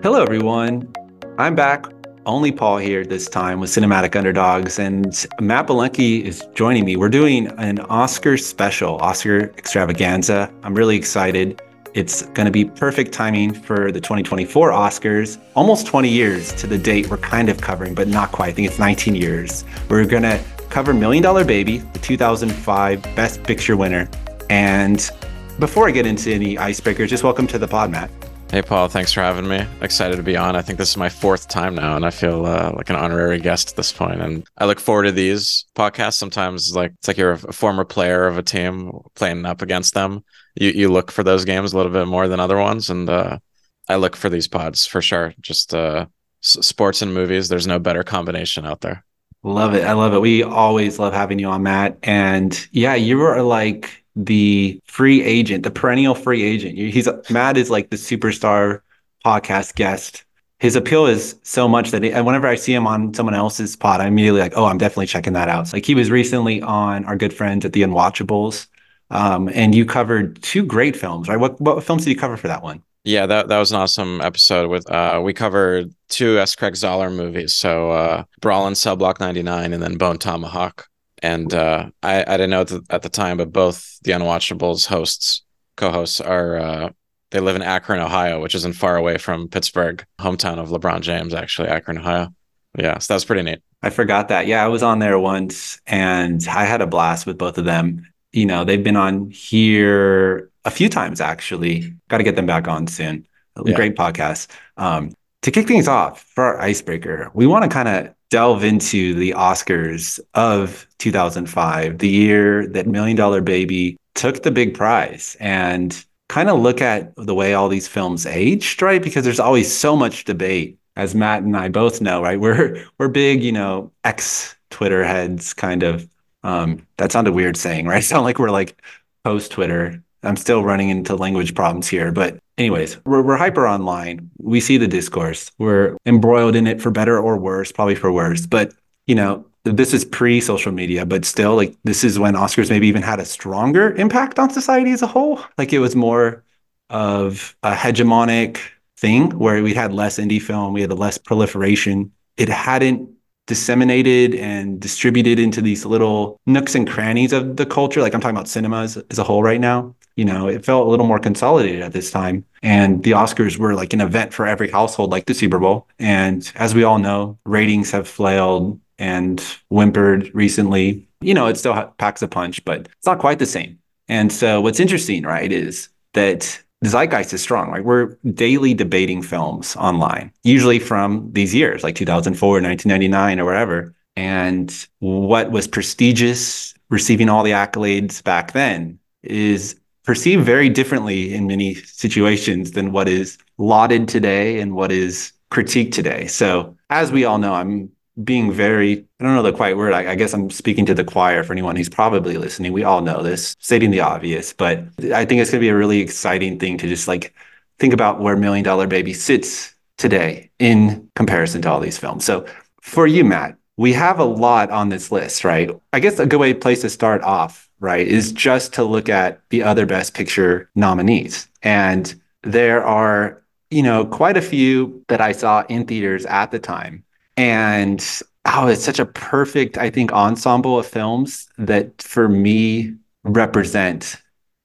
[0.00, 0.94] Hello, everyone.
[1.38, 1.84] I'm back.
[2.24, 6.94] Only Paul here this time with Cinematic Underdogs, and Matt Belenky is joining me.
[6.94, 10.54] We're doing an Oscar special, Oscar extravaganza.
[10.62, 11.60] I'm really excited.
[11.94, 15.36] It's going to be perfect timing for the 2024 Oscars.
[15.56, 18.50] Almost 20 years to the date we're kind of covering, but not quite.
[18.50, 19.64] I think it's 19 years.
[19.90, 20.40] We're going to
[20.70, 24.08] cover Million Dollar Baby, the 2005 Best Picture winner.
[24.48, 25.10] And
[25.58, 28.27] before I get into any icebreakers, just welcome to the pod, Matt.
[28.50, 28.88] Hey, Paul.
[28.88, 29.66] Thanks for having me.
[29.82, 30.56] Excited to be on.
[30.56, 33.38] I think this is my fourth time now, and I feel uh, like an honorary
[33.38, 34.22] guest at this point.
[34.22, 36.14] And I look forward to these podcasts.
[36.14, 40.24] Sometimes, like it's like you're a former player of a team playing up against them.
[40.54, 43.38] You you look for those games a little bit more than other ones, and uh,
[43.86, 45.34] I look for these pods for sure.
[45.42, 46.06] Just uh,
[46.40, 47.50] sports and movies.
[47.50, 49.04] There's no better combination out there.
[49.42, 49.84] Love it.
[49.84, 50.22] I love it.
[50.22, 51.98] We always love having you on, Matt.
[52.02, 56.76] And yeah, you were like the free agent, the perennial free agent.
[56.76, 58.80] He's Matt is like the superstar
[59.24, 60.24] podcast guest.
[60.60, 64.00] His appeal is so much that and whenever I see him on someone else's pod,
[64.00, 65.68] I'm immediately like, oh, I'm definitely checking that out.
[65.68, 68.66] So like he was recently on our good friends at the Unwatchables,
[69.10, 71.38] um, and you covered two great films, right?
[71.38, 72.82] What what films did you cover for that one?
[73.04, 74.68] Yeah, that that was an awesome episode.
[74.68, 76.56] With uh, we covered two S.
[76.56, 80.88] Craig Zahler movies, so uh, Brawl in Cell Block 99 and then Bone Tomahawk
[81.22, 84.86] and uh, I, I didn't know at the, at the, time, but both the Unwatchables
[84.86, 85.42] hosts,
[85.76, 86.90] co-hosts, are uh,
[87.30, 91.34] they live in Akron, Ohio, which isn't far away from Pittsburgh, hometown of LeBron James,
[91.34, 92.34] actually, Akron, Ohio.
[92.78, 93.60] Yeah, so that was pretty neat.
[93.82, 94.46] I forgot that.
[94.46, 98.06] Yeah, I was on there once, and I had a blast with both of them.
[98.32, 101.94] You know, they've been on here a few times actually.
[102.08, 103.26] Got to get them back on soon.
[103.64, 103.74] Yeah.
[103.74, 104.48] Great podcast.
[104.76, 109.14] Um, to kick things off for our icebreaker, we want to kind of delve into
[109.14, 116.04] the Oscars of 2005, the year that Million Dollar Baby took the big prize, and
[116.28, 119.02] kind of look at the way all these films aged, right?
[119.02, 122.38] Because there's always so much debate, as Matt and I both know, right?
[122.40, 126.08] We're we're big, you know, ex Twitter heads, kind of.
[126.44, 128.02] Um, that sounded weird saying, right?
[128.04, 128.80] Sound like we're like
[129.24, 130.02] post Twitter.
[130.22, 134.30] I'm still running into language problems here, but anyways, we're, we're hyper online.
[134.38, 135.50] We see the discourse.
[135.58, 138.46] We're embroiled in it for better or worse, probably for worse.
[138.46, 138.74] But,
[139.06, 142.88] you know, this is pre social media, but still, like, this is when Oscars maybe
[142.88, 145.40] even had a stronger impact on society as a whole.
[145.56, 146.44] Like, it was more
[146.90, 148.60] of a hegemonic
[148.96, 152.12] thing where we had less indie film, we had less proliferation.
[152.36, 153.10] It hadn't
[153.46, 158.02] disseminated and distributed into these little nooks and crannies of the culture.
[158.02, 159.94] Like I'm talking about cinemas as a whole right now.
[160.18, 162.44] You know, it felt a little more consolidated at this time.
[162.60, 165.86] And the Oscars were like an event for every household, like the Super Bowl.
[166.00, 169.40] And as we all know, ratings have flailed and
[169.70, 171.06] whimpered recently.
[171.20, 173.78] You know, it still packs a punch, but it's not quite the same.
[174.08, 177.70] And so what's interesting, right, is that the zeitgeist is strong.
[177.70, 183.94] Like we're daily debating films online, usually from these years, like 2004, 1999, or wherever.
[184.16, 191.46] And what was prestigious, receiving all the accolades back then, is perceived very differently in
[191.46, 196.26] many situations than what is lauded today and what is critiqued today.
[196.26, 197.90] So, as we all know, I'm
[198.24, 199.92] being very, I don't know the quiet word.
[199.92, 202.72] I, I, guess I'm speaking to the choir for anyone who's probably listening.
[202.72, 204.78] We all know this, stating the obvious, but
[205.12, 207.34] I think it's going to be a really exciting thing to just like
[207.78, 212.24] think about where Million Dollar Baby sits today in comparison to all these films.
[212.24, 212.46] So
[212.80, 215.70] for you, Matt, we have a lot on this list, right?
[215.94, 219.40] I guess a good way place to start off, right, is just to look at
[219.48, 221.48] the other Best Picture nominees.
[221.62, 226.58] And there are, you know, quite a few that I saw in theaters at the
[226.58, 227.04] time
[227.38, 228.04] and
[228.46, 234.16] oh, it's such a perfect, I think, ensemble of films that for me represent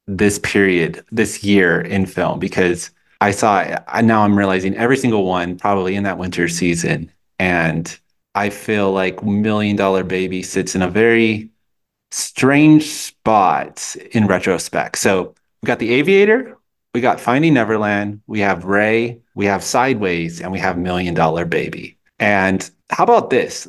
[0.07, 2.89] this period, this year in film, because
[3.21, 7.11] I saw, I, now I'm realizing every single one probably in that winter season.
[7.39, 7.97] And
[8.35, 11.49] I feel like Million Dollar Baby sits in a very
[12.11, 14.97] strange spot in retrospect.
[14.97, 16.57] So we got The Aviator,
[16.93, 21.45] we got Finding Neverland, we have Ray, we have Sideways, and we have Million Dollar
[21.45, 21.97] Baby.
[22.19, 23.67] And how about this?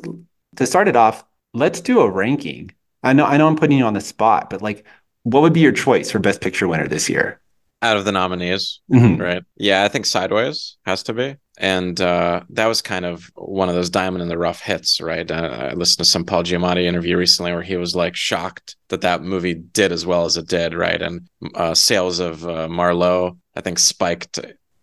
[0.57, 2.71] To start it off, let's do a ranking.
[3.03, 4.85] I know I know I'm putting you on the spot, but like
[5.23, 7.39] what would be your choice for best picture winner this year?
[7.81, 9.21] Out of the nominees, mm-hmm.
[9.21, 9.43] right?
[9.57, 11.35] Yeah, I think Sideways has to be.
[11.57, 15.29] And uh, that was kind of one of those diamond in the rough hits, right?
[15.29, 19.01] Uh, I listened to some Paul Giamatti interview recently where he was like shocked that
[19.01, 21.01] that movie did as well as it did, right?
[21.01, 24.39] And uh, sales of uh, Merlot, I think, spiked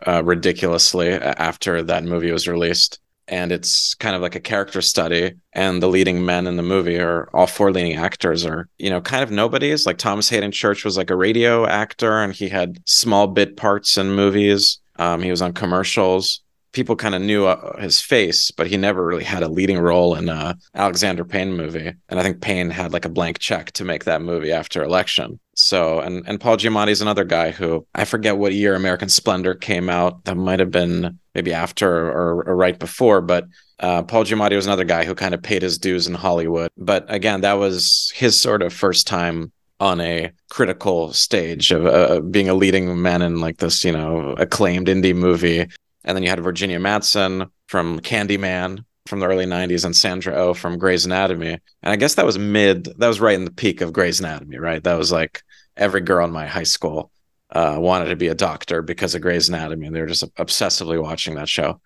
[0.06, 2.98] uh, ridiculously after that movie was released
[3.28, 6.98] and it's kind of like a character study and the leading men in the movie
[6.98, 10.84] are all four leading actors are you know kind of nobodies like thomas Haden church
[10.84, 15.30] was like a radio actor and he had small bit parts in movies um, he
[15.30, 16.41] was on commercials
[16.72, 20.14] people kind of knew uh, his face, but he never really had a leading role
[20.14, 21.92] in a Alexander Payne movie.
[22.08, 25.38] And I think Payne had like a blank check to make that movie after election.
[25.54, 29.54] So, and and Paul Giamatti is another guy who I forget what year American Splendor
[29.54, 30.24] came out.
[30.24, 33.46] That might have been maybe after or, or right before, but
[33.80, 36.70] uh, Paul Giamatti was another guy who kind of paid his dues in Hollywood.
[36.76, 42.20] But again, that was his sort of first time on a critical stage of uh,
[42.20, 45.66] being a leading man in like this, you know, acclaimed indie movie.
[46.04, 50.48] And then you had Virginia Madsen from Candyman from the early 90s and Sandra O
[50.48, 51.58] oh from Grey's Anatomy.
[51.82, 54.58] And I guess that was mid, that was right in the peak of Grey's Anatomy,
[54.58, 54.82] right?
[54.82, 55.42] That was like
[55.76, 57.10] every girl in my high school
[57.50, 59.86] uh, wanted to be a doctor because of Grey's Anatomy.
[59.86, 61.80] And they were just obsessively watching that show.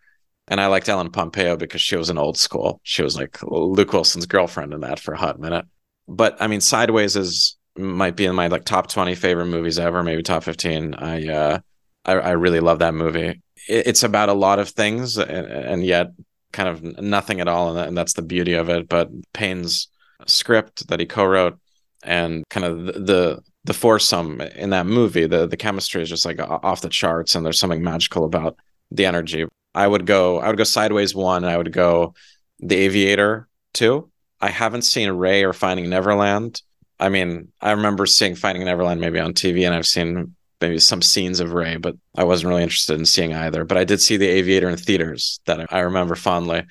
[0.48, 2.80] And I liked Ellen Pompeo because she was an old school.
[2.84, 5.64] She was like Luke Wilson's girlfriend in that for a hot minute.
[6.06, 10.02] But I mean, Sideways is might be in my like top 20 favorite movies ever,
[10.02, 10.94] maybe top 15.
[10.94, 11.58] I uh
[12.04, 13.42] I, I really love that movie.
[13.68, 16.08] It, it's about a lot of things and, and yet
[16.52, 19.88] kind of nothing at all and, that's the beauty of it, but Payne's
[20.26, 21.58] script that he co-wrote
[22.02, 26.24] and kind of the, the the foursome in that movie, the the chemistry is just
[26.24, 28.56] like off the charts and there's something magical about
[28.92, 29.44] the energy.
[29.74, 32.14] I would go I would go Sideways 1 and I would go
[32.60, 34.08] The Aviator 2.
[34.40, 36.62] I haven't seen Ray or Finding Neverland
[36.98, 41.03] I mean, I remember seeing Finding Neverland maybe on TV, and I've seen maybe some
[41.03, 43.64] scenes of Ray, but I wasn't really interested in seeing either.
[43.64, 46.64] But I did see The Aviator in theaters that I remember fondly,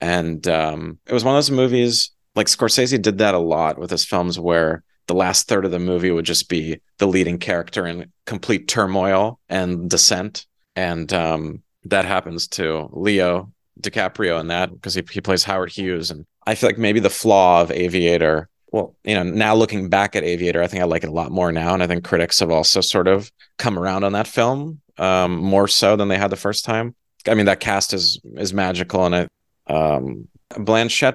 [0.00, 2.10] and um, it was one of those movies.
[2.34, 5.78] Like Scorsese did that a lot with his films, where the last third of the
[5.78, 12.04] movie would just be the leading character in complete turmoil and descent, and um, that
[12.04, 16.68] happens to Leo DiCaprio in that because he, he plays Howard Hughes, and I feel
[16.68, 20.66] like maybe the flaw of Aviator well, you know, now looking back at Aviator, I
[20.66, 23.06] think I like it a lot more now, and I think critics have also sort
[23.06, 26.94] of come around on that film um, more so than they had the first time.
[27.28, 29.28] I mean, that cast is is magical, and it.
[29.68, 30.28] Um,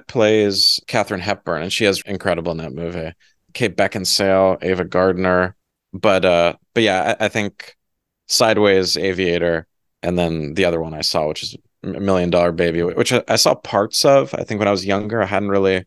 [0.08, 3.12] plays Katharine Hepburn, and she is incredible in that movie.
[3.54, 5.54] Kate Beckinsale, Ava Gardner,
[5.92, 7.76] but uh, but yeah, I, I think
[8.26, 9.66] Sideways, Aviator,
[10.02, 13.36] and then the other one I saw, which is Million Dollar Baby, which I, I
[13.36, 14.34] saw parts of.
[14.34, 15.86] I think when I was younger, I hadn't really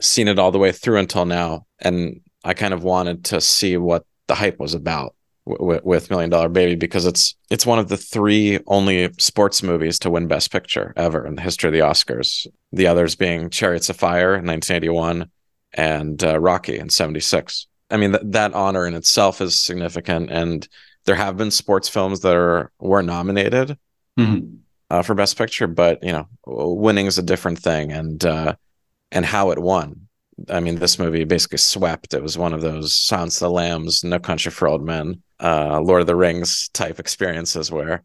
[0.00, 3.76] seen it all the way through until now, and I kind of wanted to see
[3.76, 5.14] what the hype was about
[5.46, 9.98] w- with Million Dollar Baby because it's it's one of the three only sports movies
[10.00, 12.46] to win Best Picture ever in the history of the Oscars.
[12.72, 15.30] The others being Chariots of Fire in 1981
[15.74, 17.66] and uh, Rocky in 76.
[17.90, 20.66] I mean th- that honor in itself is significant, and
[21.04, 23.76] there have been sports films that are were nominated.
[24.18, 24.56] Mm-hmm.
[24.90, 28.56] Uh, for best picture but you know winning is a different thing and uh,
[29.12, 30.08] and how it won.
[30.48, 32.14] I mean, this movie basically swept.
[32.14, 35.80] It was one of those Silence of the Lambs, No Country for Old Men, uh,
[35.80, 38.02] Lord of the Rings type experiences where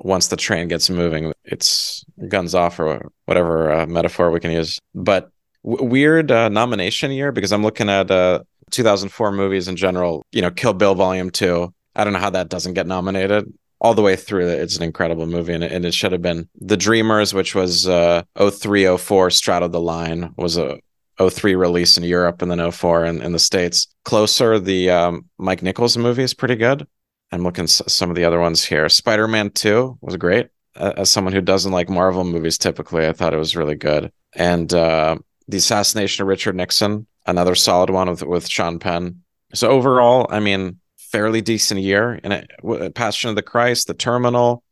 [0.00, 4.78] once the train gets moving, it's guns off or whatever uh, metaphor we can use.
[4.94, 5.30] But
[5.64, 8.40] w- weird uh, nomination year because I'm looking at uh,
[8.70, 10.24] 2004 movies in general.
[10.30, 11.72] You know, Kill Bill Volume Two.
[11.96, 15.26] I don't know how that doesn't get nominated all the way through it's an incredible
[15.26, 19.72] movie and it, and it should have been the dreamers which was uh 0304 straddled
[19.72, 20.78] the line was a
[21.18, 23.88] 03 release in europe and then 04 in, in the states.
[24.04, 26.86] Closer the um, mike nichols movie is pretty good.
[27.30, 28.88] I'm looking some of the other ones here.
[28.88, 30.48] Spider-man 2 was great.
[30.76, 34.12] As someone who doesn't like marvel movies typically i thought it was really good.
[34.34, 39.22] And uh, the assassination of richard nixon another solid one with with sean penn.
[39.54, 40.78] So overall i mean
[41.10, 42.50] fairly decent year in it.
[42.94, 44.62] Passion of the Christ, The Terminal.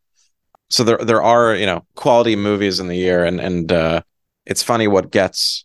[0.68, 4.02] So there there are you know quality movies in the year, and and uh,
[4.44, 5.64] it's funny what gets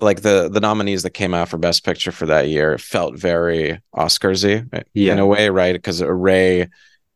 [0.00, 3.80] like the the nominees that came out for Best Picture for that year felt very
[3.94, 5.12] Oscarsy yeah.
[5.12, 5.72] in a way, right?
[5.72, 6.68] Because Ray,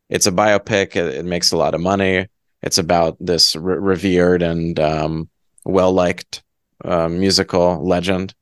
[0.09, 0.97] it's a biopic.
[0.97, 2.27] It, it, makes a lot of money.
[2.63, 5.29] It's about this re- revered and um,
[5.65, 6.43] well liked
[6.85, 8.35] uh, musical legend,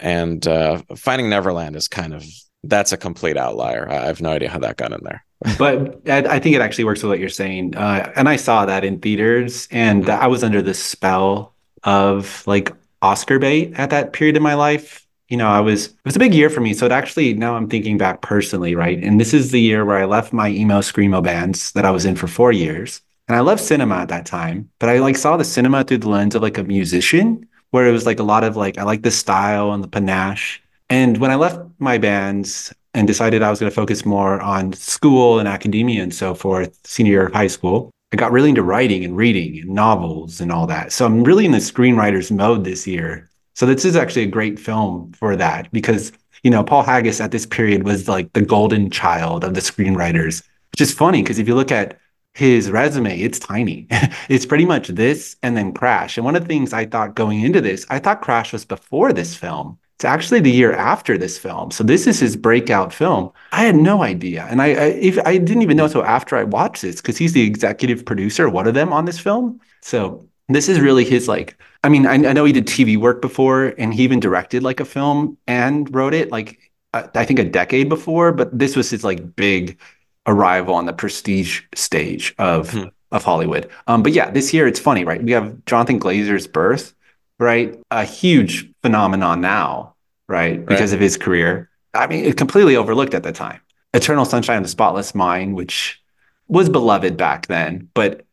[0.00, 2.24] and uh, Finding Neverland is kind of
[2.68, 3.88] that's a complete outlier.
[3.88, 5.24] I have no idea how that got in there.
[5.58, 7.76] but I, think it actually works with what you're saying.
[7.76, 10.22] Uh, and I saw that in theaters, and mm-hmm.
[10.22, 15.06] I was under the spell of like Oscar bait at that period in my life.
[15.28, 16.72] You know, I was it was a big year for me.
[16.72, 19.02] So it actually now I'm thinking back personally, right?
[19.02, 22.04] And this is the year where I left my emo screamo bands that I was
[22.04, 23.02] in for four years.
[23.28, 26.10] And I loved cinema at that time, but I like saw the cinema through the
[26.10, 29.02] lens of like a musician, where it was like a lot of like I like
[29.02, 30.62] the style and the panache
[30.94, 34.72] and when I left my bands and decided I was going to focus more on
[34.74, 38.62] school and academia and so forth, senior year of high school, I got really into
[38.62, 40.92] writing and reading and novels and all that.
[40.92, 43.28] So I'm really in the screenwriter's mode this year.
[43.54, 46.12] So this is actually a great film for that because,
[46.44, 50.44] you know, Paul Haggis at this period was like the golden child of the screenwriters,
[50.70, 51.98] which is funny because if you look at
[52.34, 53.88] his resume, it's tiny.
[54.28, 56.16] it's pretty much this and then Crash.
[56.16, 59.12] And one of the things I thought going into this, I thought Crash was before
[59.12, 59.76] this film.
[59.96, 61.70] It's actually the year after this film.
[61.70, 63.30] So this is his breakout film.
[63.52, 64.46] I had no idea.
[64.50, 67.32] And I I, if, I didn't even know until after I watched this because he's
[67.32, 69.60] the executive producer, one of them on this film.
[69.82, 73.20] So this is really his like I mean, I, I know he did TV work
[73.20, 76.58] before and he even directed like a film and wrote it like
[76.92, 79.78] I think a decade before, but this was his like big
[80.26, 82.84] arrival on the prestige stage of hmm.
[83.12, 83.68] of Hollywood.
[83.86, 85.22] Um, but yeah, this year it's funny, right?
[85.22, 86.93] We have Jonathan Glazer's birth,
[87.38, 87.78] right?
[87.90, 89.94] A huge phenomenon now,
[90.28, 90.56] right?
[90.58, 90.66] right?
[90.66, 91.70] Because of his career.
[91.94, 93.60] I mean, it completely overlooked at the time.
[93.92, 96.02] Eternal Sunshine of the Spotless Mind, which
[96.48, 98.24] was beloved back then, but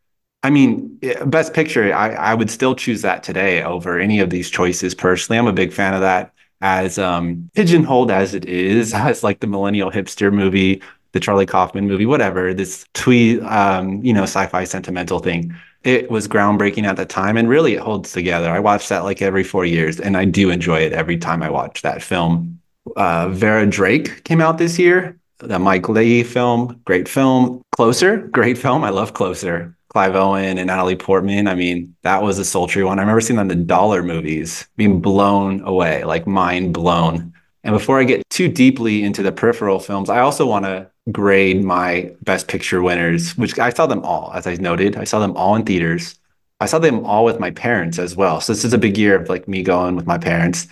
[0.43, 4.49] I mean, best picture, I, I would still choose that today over any of these
[4.49, 5.37] choices personally.
[5.37, 9.47] I'm a big fan of that as um, pigeonholed as it is, as like the
[9.47, 10.81] millennial hipster movie
[11.11, 15.53] the Charlie Kaufman movie, whatever, this twee, um, you know, sci-fi sentimental thing.
[15.83, 18.49] It was groundbreaking at the time, and really it holds together.
[18.49, 21.49] I watch that like every four years, and I do enjoy it every time I
[21.49, 22.59] watch that film.
[22.95, 27.61] Uh, Vera Drake came out this year, the Mike Leigh film, great film.
[27.71, 28.83] Closer, great film.
[28.83, 29.75] I love Closer.
[29.89, 31.47] Clive Owen and Natalie Portman.
[31.47, 32.97] I mean, that was a sultry one.
[32.97, 37.33] I remember seeing that in the dollar movies, being blown away, like mind blown.
[37.63, 41.63] And before I get too deeply into the peripheral films, I also want to grade
[41.63, 44.97] my best picture winners, which I saw them all, as I noted.
[44.97, 46.15] I saw them all in theaters.
[46.59, 48.39] I saw them all with my parents as well.
[48.39, 50.67] So this is a big year of like me going with my parents.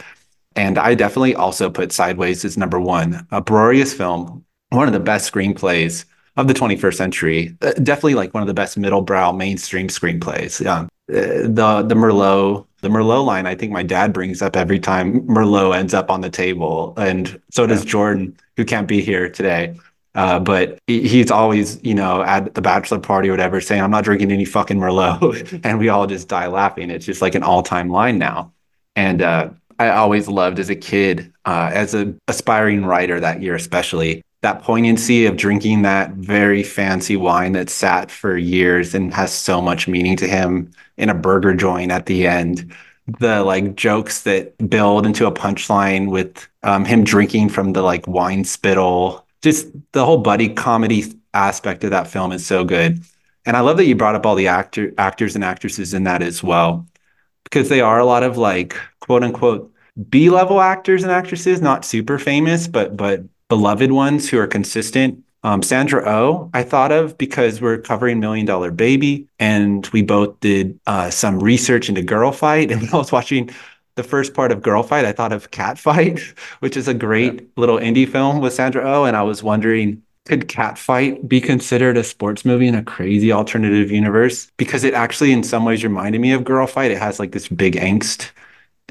[0.55, 5.00] And I definitely also put Sideways as number one, a Brorious film, one of the
[5.00, 6.05] best screenplays
[6.38, 7.57] of the 21st century.
[7.62, 10.63] Uh, definitely like one of the best middle brow mainstream screenplays.
[10.63, 10.88] Yeah.
[11.12, 15.21] Uh, the the Merlot the Merlot line, I think my dad brings up every time
[15.27, 17.91] Merlot ends up on the table, and so does yeah.
[17.91, 19.75] Jordan, who can't be here today.
[20.19, 24.03] Uh, but he's always, you know, at the bachelor party or whatever, saying, "I'm not
[24.03, 26.91] drinking any fucking Merlot," and we all just die laughing.
[26.91, 28.51] It's just like an all-time line now.
[28.97, 33.55] And uh, I always loved as a kid, uh, as an aspiring writer that year,
[33.55, 39.31] especially that poignancy of drinking that very fancy wine that sat for years and has
[39.31, 42.73] so much meaning to him in a burger joint at the end
[43.19, 48.07] the like jokes that build into a punchline with um, him drinking from the like
[48.07, 51.03] wine spittle just the whole buddy comedy
[51.34, 53.03] aspect of that film is so good
[53.46, 56.22] and i love that you brought up all the actor actors and actresses in that
[56.22, 56.86] as well
[57.43, 59.72] because they are a lot of like quote unquote
[60.10, 65.22] b level actors and actresses not super famous but but beloved ones who are consistent.
[65.43, 70.39] Um, Sandra Oh, I thought of because we're covering Million Dollar Baby, and we both
[70.39, 73.50] did uh, some research into Girl Fight, And I was watching
[73.96, 76.19] the first part of Girl Fight, I thought of Cat Fight,
[76.60, 77.48] which is a great yeah.
[77.58, 79.05] little indie film with Sandra Oh.
[79.05, 83.31] And I was wondering, could Cat Fight be considered a sports movie in a crazy
[83.31, 84.51] alternative universe?
[84.58, 86.91] Because it actually, in some ways, reminded me of Girl Fight.
[86.91, 88.29] It has like this big angst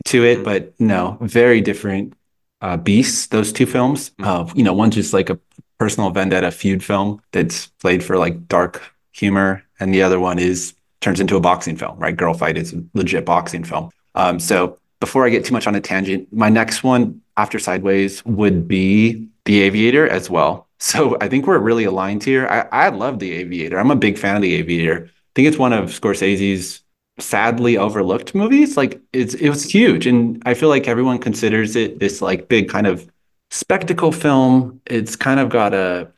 [0.06, 0.44] to it, mm-hmm.
[0.44, 2.14] but no, very different
[2.60, 4.10] uh, Beasts, those two films.
[4.10, 4.24] Mm-hmm.
[4.24, 5.38] Uh, you know, one's just like a
[5.78, 10.74] personal vendetta feud film that's played for like dark humor, and the other one is
[11.00, 12.16] turns into a boxing film, right?
[12.16, 13.90] Girl Fight is a legit boxing film.
[14.14, 18.24] Um, so before I get too much on a tangent, my next one after Sideways
[18.24, 20.66] would be The Aviator as well.
[20.80, 22.46] So I think we're really aligned here.
[22.46, 23.80] I, I love The Aviator.
[23.80, 25.06] I'm a big fan of The Aviator.
[25.06, 26.84] I think it's one of Scorsese's
[27.18, 28.76] sadly overlooked movies.
[28.76, 32.68] Like it's it was huge, and I feel like everyone considers it this like big
[32.68, 33.10] kind of
[33.50, 34.80] spectacle film.
[34.86, 36.12] It's kind of got a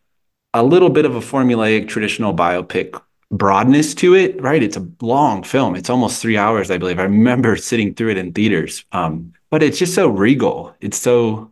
[0.52, 4.62] a little bit of a formulaic traditional biopic broadness to it, right?
[4.62, 5.76] It's a long film.
[5.76, 6.99] It's almost three hours, I believe.
[6.99, 8.84] I remember sitting through it in theaters.
[8.92, 10.75] Um, but it's just so regal.
[10.80, 11.50] It's so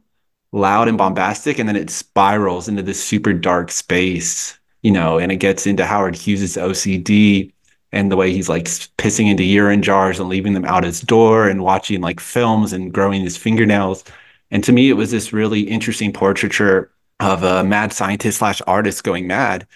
[0.53, 5.31] loud and bombastic, and then it spirals into this super dark space, you know, and
[5.31, 7.53] it gets into Howard Hughes's OCD
[7.93, 11.49] and the way he's like pissing into urine jars and leaving them out his door
[11.49, 14.05] and watching like films and growing his fingernails.
[14.51, 19.05] And to me, it was this really interesting portraiture of a mad scientist slash artist
[19.05, 19.67] going mad.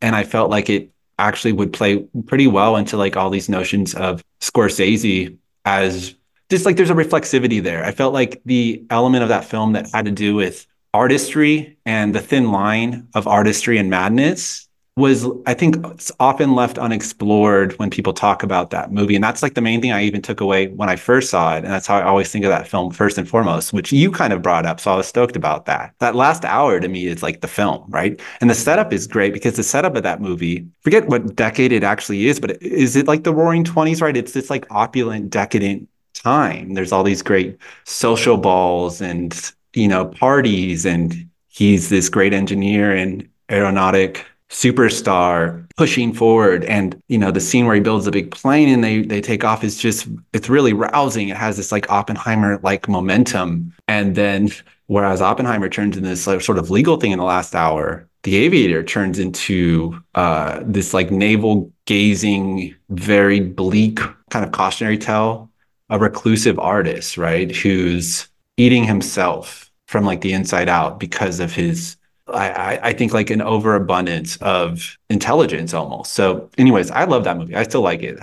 [0.00, 3.94] And I felt like it actually would play pretty well into like all these notions
[3.94, 6.14] of Scorsese as
[6.50, 7.84] just like there's a reflexivity there.
[7.84, 12.14] I felt like the element of that film that had to do with artistry and
[12.14, 14.67] the thin line of artistry and madness
[14.98, 19.14] was I think it's often left unexplored when people talk about that movie.
[19.14, 21.64] And that's like the main thing I even took away when I first saw it.
[21.64, 24.32] And that's how I always think of that film first and foremost, which you kind
[24.32, 24.80] of brought up.
[24.80, 25.94] So I was stoked about that.
[26.00, 28.20] That last hour to me is like the film, right?
[28.40, 31.84] And the setup is great because the setup of that movie, forget what decade it
[31.84, 34.16] actually is, but is it like the roaring 20s, right?
[34.16, 36.74] It's this like opulent, decadent time.
[36.74, 40.84] There's all these great social balls and, you know, parties.
[40.84, 46.64] And he's this great engineer and aeronautic superstar pushing forward.
[46.64, 49.44] And you know the scene where he builds a big plane and they they take
[49.44, 51.28] off is just it's really rousing.
[51.28, 53.74] It has this like oppenheimer like momentum.
[53.86, 54.50] And then
[54.86, 58.36] whereas oppenheimer turns into this like, sort of legal thing in the last hour the
[58.36, 64.00] aviator turns into uh, this like navel gazing very bleak
[64.30, 65.50] kind of cautionary tale
[65.90, 71.96] a reclusive artist right who's eating himself from like the inside out because of his
[72.32, 76.12] I, I think like an overabundance of intelligence almost.
[76.12, 77.56] So, anyways, I love that movie.
[77.56, 78.18] I still like it.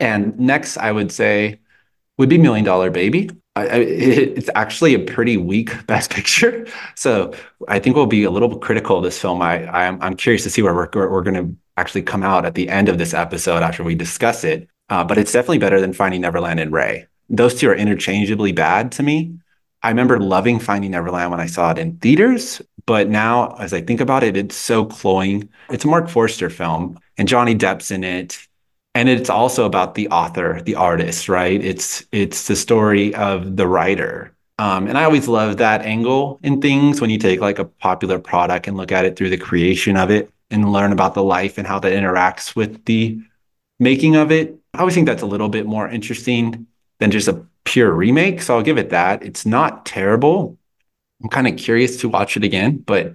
[0.00, 1.60] And next, I would say
[2.18, 3.30] would be Million Dollar Baby.
[3.56, 7.34] I, I, it's actually a pretty weak Best Picture, so
[7.68, 9.42] I think we'll be a little critical of this film.
[9.42, 12.54] I, I'm I'm curious to see where we're we're going to actually come out at
[12.54, 14.68] the end of this episode after we discuss it.
[14.90, 17.06] Uh, but it's definitely better than Finding Neverland and Ray.
[17.28, 19.38] Those two are interchangeably bad to me.
[19.82, 23.80] I remember loving Finding Neverland when I saw it in theaters, but now as I
[23.80, 25.48] think about it, it's so cloying.
[25.70, 28.46] It's a Marc Forster film, and Johnny Depp's in it,
[28.94, 31.62] and it's also about the author, the artist, right?
[31.64, 34.34] It's it's the story of the writer.
[34.58, 38.18] Um, and I always love that angle in things when you take like a popular
[38.18, 41.56] product and look at it through the creation of it and learn about the life
[41.56, 43.18] and how that interacts with the
[43.78, 44.58] making of it.
[44.74, 46.66] I always think that's a little bit more interesting
[46.98, 48.42] than just a pure remake.
[48.42, 49.22] So I'll give it that.
[49.22, 50.58] It's not terrible.
[51.22, 53.14] I'm kind of curious to watch it again, but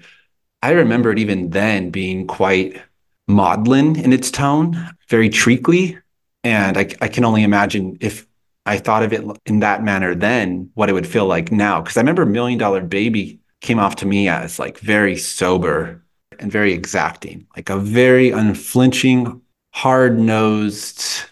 [0.61, 2.81] I remember it even then being quite
[3.27, 4.77] maudlin in its tone,
[5.09, 5.97] very treacly.
[6.43, 8.27] And I, I can only imagine if
[8.65, 11.81] I thought of it in that manner then, what it would feel like now.
[11.81, 16.03] Because I remember Million Dollar Baby came off to me as like very sober
[16.39, 19.41] and very exacting, like a very unflinching,
[19.73, 21.25] hard nosed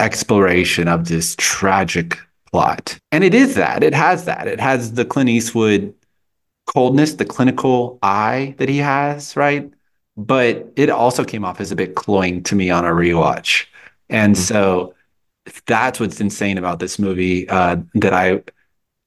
[0.00, 2.18] exploration of this tragic
[2.52, 2.98] plot.
[3.10, 3.82] And it is that.
[3.82, 4.46] It has that.
[4.46, 5.94] It has the Clint Eastwood
[6.66, 9.70] coldness, the clinical eye that he has, right?
[10.16, 13.66] But it also came off as a bit cloying to me on a rewatch.
[14.08, 14.42] And mm-hmm.
[14.42, 14.94] so
[15.66, 18.42] that's what's insane about this movie uh, that I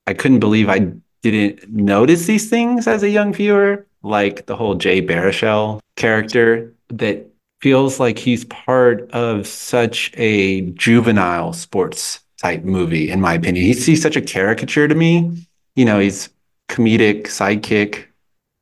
[0.07, 4.75] I couldn't believe I didn't notice these things as a young viewer, like the whole
[4.75, 7.25] Jay Baruchel character that
[7.61, 13.65] feels like he's part of such a juvenile sports type movie, in my opinion.
[13.65, 15.47] He's, he's such a caricature to me.
[15.75, 16.29] You know, he's
[16.69, 18.05] comedic sidekick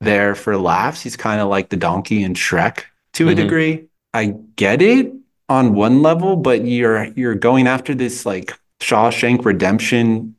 [0.02, 1.02] there for laughs.
[1.02, 2.84] He's kind of like the donkey in Shrek
[3.14, 3.32] to mm-hmm.
[3.32, 3.86] a degree.
[4.14, 5.14] I get it
[5.50, 10.36] on one level, but you're you're going after this like Shawshank Redemption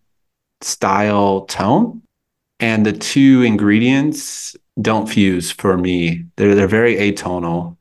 [0.60, 2.02] style tone,
[2.60, 6.26] and the two ingredients don't fuse for me.
[6.36, 7.76] They're they're very atonal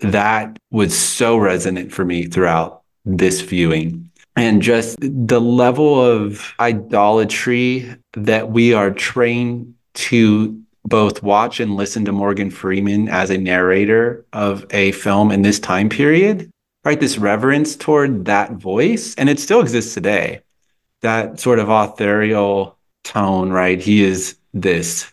[0.00, 4.07] that was so resonant for me throughout this viewing.
[4.38, 12.04] And just the level of idolatry that we are trained to both watch and listen
[12.04, 16.50] to Morgan Freeman as a narrator of a film in this time period,
[16.84, 17.00] right?
[17.00, 20.40] This reverence toward that voice, and it still exists today.
[21.02, 23.80] That sort of authorial tone, right?
[23.80, 25.10] He is this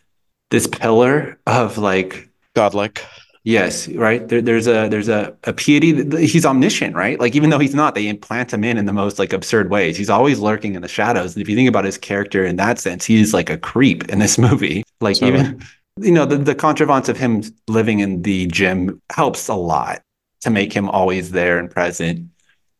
[0.51, 3.03] this pillar of like godlike
[3.45, 4.27] Yes, right.
[4.27, 6.25] There, there's a there's a, a piety.
[6.25, 7.19] He's omniscient, right?
[7.19, 9.95] Like even though he's not, they implant him in in the most like absurd ways.
[9.95, 11.35] He's always lurking in the shadows.
[11.35, 14.17] And if you think about his character in that sense, he's like a creep in
[14.17, 14.83] this movie.
[14.99, 15.61] Like so, even
[16.01, 20.01] you know the the contrivance of him living in the gym helps a lot
[20.41, 22.27] to make him always there and present.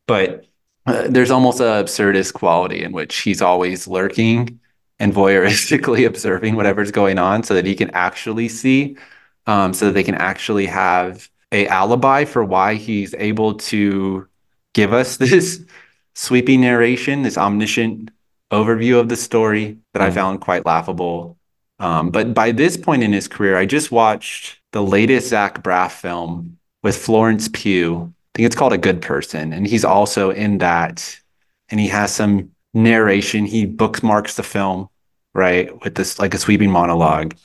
[0.08, 0.47] But
[0.88, 4.60] uh, there's almost an absurdist quality in which he's always lurking
[4.97, 8.97] and voyeuristically observing whatever's going on, so that he can actually see
[9.47, 14.27] um, so that they can actually have a alibi for why he's able to
[14.73, 15.63] give us this
[16.13, 18.12] sweeping narration, this omniscient
[18.51, 21.38] overview of the story that mm I found quite laughable.
[21.79, 25.91] Um, but by this point in his career, I just watched the latest Zach Braff
[25.91, 28.13] film with Florence Pugh.
[28.34, 29.51] I think it's called A Good Person.
[29.51, 31.19] And he's also in that.
[31.69, 33.45] And he has some narration.
[33.45, 34.89] He bookmarks the film,
[35.34, 37.36] right, with this like a sweeping monologue.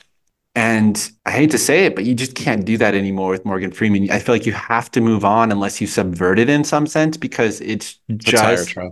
[0.53, 3.71] And I hate to say it, but you just can't do that anymore with Morgan
[3.71, 4.11] Freeman.
[4.11, 7.15] I feel like you have to move on unless you subvert it in some sense
[7.15, 8.89] because it's just yeah.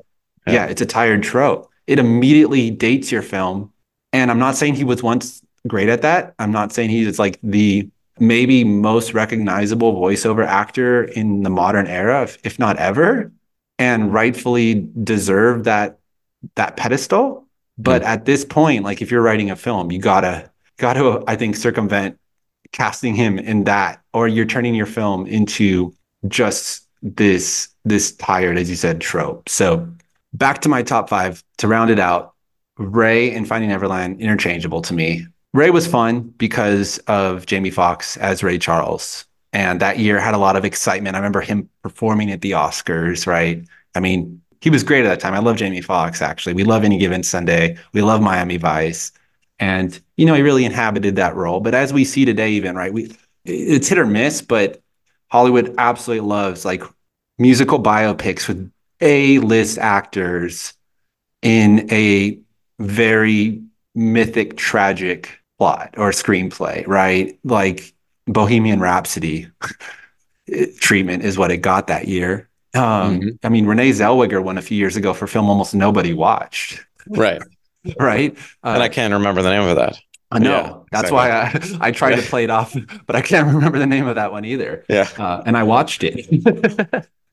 [0.48, 1.70] yeah, it's a tired trope.
[1.86, 3.74] It immediately dates your film.
[4.14, 6.34] And I'm not saying he was once great at that.
[6.40, 12.24] I'm not saying he's like the maybe most recognizable voiceover actor in the modern era,
[12.24, 13.32] if, if not ever,
[13.78, 16.00] and rightfully deserve that
[16.56, 17.48] that pedestal.
[17.78, 18.06] But mm.
[18.06, 21.56] at this point, like if you're writing a film, you gotta got to, I think,
[21.56, 22.20] circumvent
[22.72, 25.94] casting him in that, or you're turning your film into
[26.28, 29.48] just this this tired, as you said, trope.
[29.48, 29.88] So
[30.34, 32.34] back to my top five to round it out.
[32.78, 35.26] Ray and Finding Neverland interchangeable to me.
[35.54, 39.26] Ray was fun because of Jamie Foxx as Ray Charles.
[39.52, 41.16] And that year had a lot of excitement.
[41.16, 43.66] I remember him performing at the Oscars, right?
[43.96, 45.34] I mean, he was great at that time.
[45.34, 46.54] I love Jamie Foxx, actually.
[46.54, 47.78] We love Any Given Sunday.
[47.94, 49.12] We love Miami Vice.
[49.60, 51.60] And, you know, he really inhabited that role.
[51.60, 54.82] But as we see today, even, right, we it's hit or miss, but
[55.28, 56.84] Hollywood absolutely loves like
[57.38, 60.74] musical biopics with A-list actors
[61.42, 62.40] in a
[62.80, 63.62] very
[63.96, 67.38] mythic, tragic plot or screenplay, right?
[67.44, 67.94] Like
[68.28, 69.48] Bohemian Rhapsody
[70.80, 72.50] treatment is what it got that year.
[72.76, 72.82] Um,
[73.20, 73.30] mm-hmm.
[73.44, 76.86] I mean, Renee Zellweger won a few years ago for a film almost nobody watched.
[77.08, 77.42] Right.
[78.00, 78.38] right.
[78.64, 80.00] Uh, and I can't remember the name of that.
[80.32, 80.50] I know.
[80.50, 83.88] Yeah, That's why I, I tried to play it off, but I can't remember the
[83.88, 84.86] name of that one either.
[84.88, 85.10] Yeah.
[85.18, 86.28] Uh, and I watched it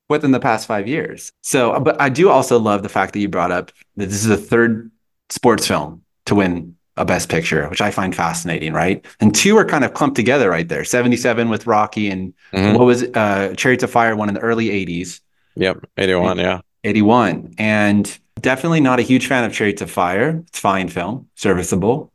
[0.08, 1.32] within the past five years.
[1.42, 4.26] So, but I do also love the fact that you brought up that this is
[4.26, 4.90] the third
[5.28, 9.04] sports film to win a best picture, which I find fascinating, right?
[9.20, 12.76] And two are kind of clumped together right there 77 with Rocky and mm-hmm.
[12.76, 15.20] what was uh, Chariots of Fire, one in the early 80s.
[15.56, 15.86] Yep.
[15.98, 16.38] 81.
[16.38, 16.60] Yeah.
[16.84, 17.54] 81.
[17.58, 20.42] And definitely not a huge fan of Chariots of Fire.
[20.46, 22.12] It's fine film, serviceable.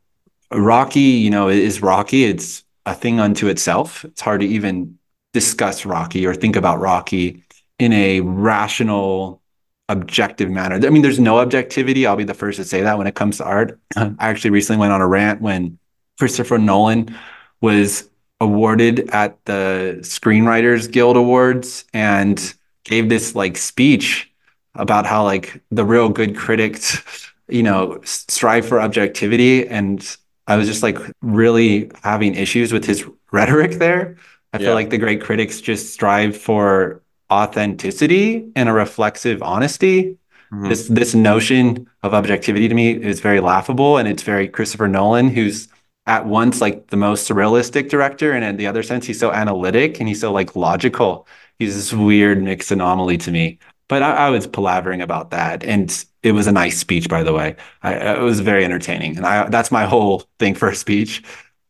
[0.52, 2.24] Rocky, you know, is Rocky.
[2.24, 4.04] It's a thing unto itself.
[4.04, 4.98] It's hard to even
[5.32, 7.42] discuss Rocky or think about Rocky
[7.78, 9.40] in a rational
[9.88, 10.84] objective manner.
[10.86, 12.06] I mean, there's no objectivity.
[12.06, 13.78] I'll be the first to say that when it comes to art.
[13.96, 15.78] I actually recently went on a rant when
[16.18, 17.14] Christopher Nolan
[17.60, 18.08] was
[18.40, 22.54] awarded at the Screenwriters Guild Awards and
[22.84, 24.31] gave this like speech
[24.74, 29.66] about how like the real good critics, you know, strive for objectivity.
[29.66, 34.16] And I was just like really having issues with his rhetoric there.
[34.52, 34.66] I yeah.
[34.66, 40.18] feel like the great critics just strive for authenticity and a reflexive honesty.
[40.52, 40.68] Mm-hmm.
[40.68, 45.28] This this notion of objectivity to me is very laughable, and it's very Christopher Nolan,
[45.28, 45.68] who's
[46.06, 49.98] at once like the most surrealistic director, and in the other sense, he's so analytic
[49.98, 51.26] and he's so like logical.
[51.58, 53.58] He's this weird mixed anomaly to me.
[53.92, 57.34] But I, I was palavering about that, and it was a nice speech, by the
[57.34, 57.56] way.
[57.82, 61.22] I, it was very entertaining, and I that's my whole thing for a speech.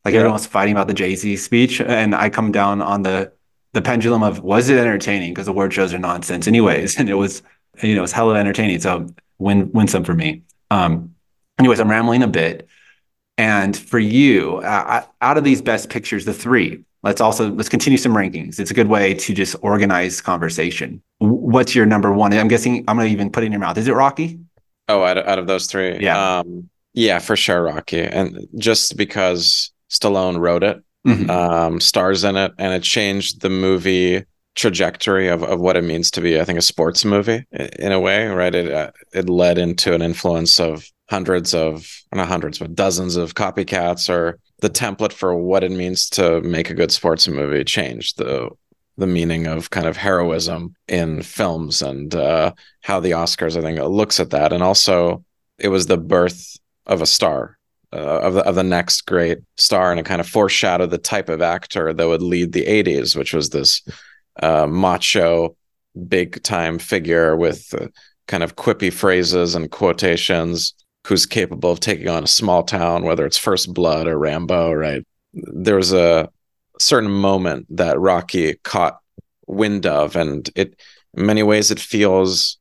[0.04, 0.20] Like yeah.
[0.20, 3.32] everyone's fighting about the Jay Z speech, and I come down on the
[3.72, 7.14] the pendulum of was it entertaining because the award shows are nonsense anyways and it
[7.14, 7.42] was
[7.82, 9.08] you know it it's hella entertaining so
[9.38, 11.14] win win some for me um
[11.58, 12.68] anyways i'm rambling a bit
[13.38, 17.96] and for you uh, out of these best pictures the three let's also let's continue
[17.96, 21.02] some rankings it's a good way to just organize conversation
[21.52, 22.32] what's your number one?
[22.32, 23.78] I'm guessing i'm gonna even put it in your mouth.
[23.78, 24.38] Is it rocky?
[24.88, 25.98] Oh out of, out of those three.
[25.98, 26.38] Yeah.
[26.38, 28.02] Um yeah for sure rocky.
[28.02, 31.30] And just because stallone wrote it mm-hmm.
[31.30, 36.10] um, stars in it, and it changed the movie trajectory of, of what it means
[36.10, 37.44] to be, I think, a sports movie
[37.78, 38.54] in a way, right?
[38.54, 43.34] It uh, it led into an influence of hundreds of not hundreds, but dozens of
[43.34, 48.18] copycats, or the template for what it means to make a good sports movie changed
[48.18, 48.50] the
[48.96, 52.52] the meaning of kind of heroism in films and uh,
[52.82, 55.24] how the Oscars, I think, looks at that, and also
[55.58, 57.58] it was the birth of a star
[57.92, 61.28] uh, of the of the next great star, and it kind of foreshadowed the type
[61.28, 63.82] of actor that would lead the '80s, which was this
[64.42, 65.56] uh, macho,
[66.08, 67.88] big time figure with uh,
[68.28, 70.74] kind of quippy phrases and quotations,
[71.06, 74.72] who's capable of taking on a small town, whether it's First Blood or Rambo.
[74.72, 75.04] Right?
[75.34, 76.30] There was a
[76.82, 78.98] certain moment that Rocky caught
[79.46, 80.76] wind of, and it
[81.16, 82.58] in many ways it feels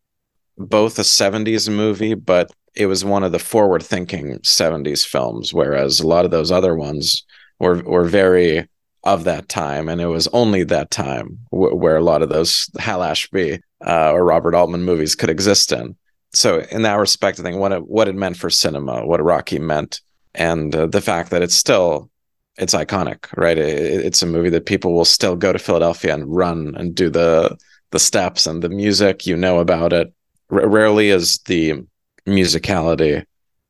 [0.57, 5.99] both a 70s movie but it was one of the forward thinking 70s films whereas
[5.99, 7.25] a lot of those other ones
[7.59, 8.67] were were very
[9.03, 12.69] of that time and it was only that time w- where a lot of those
[12.77, 15.95] Hal Ashby uh, or Robert Altman movies could exist in.
[16.33, 19.57] So in that respect I think what it, what it meant for cinema what Rocky
[19.57, 20.01] meant
[20.35, 22.10] and uh, the fact that it's still
[22.57, 26.35] it's iconic right it, it's a movie that people will still go to Philadelphia and
[26.35, 27.57] run and do the
[27.91, 30.13] the steps and the music you know about it
[30.51, 31.83] R- rarely is the
[32.27, 33.25] musicality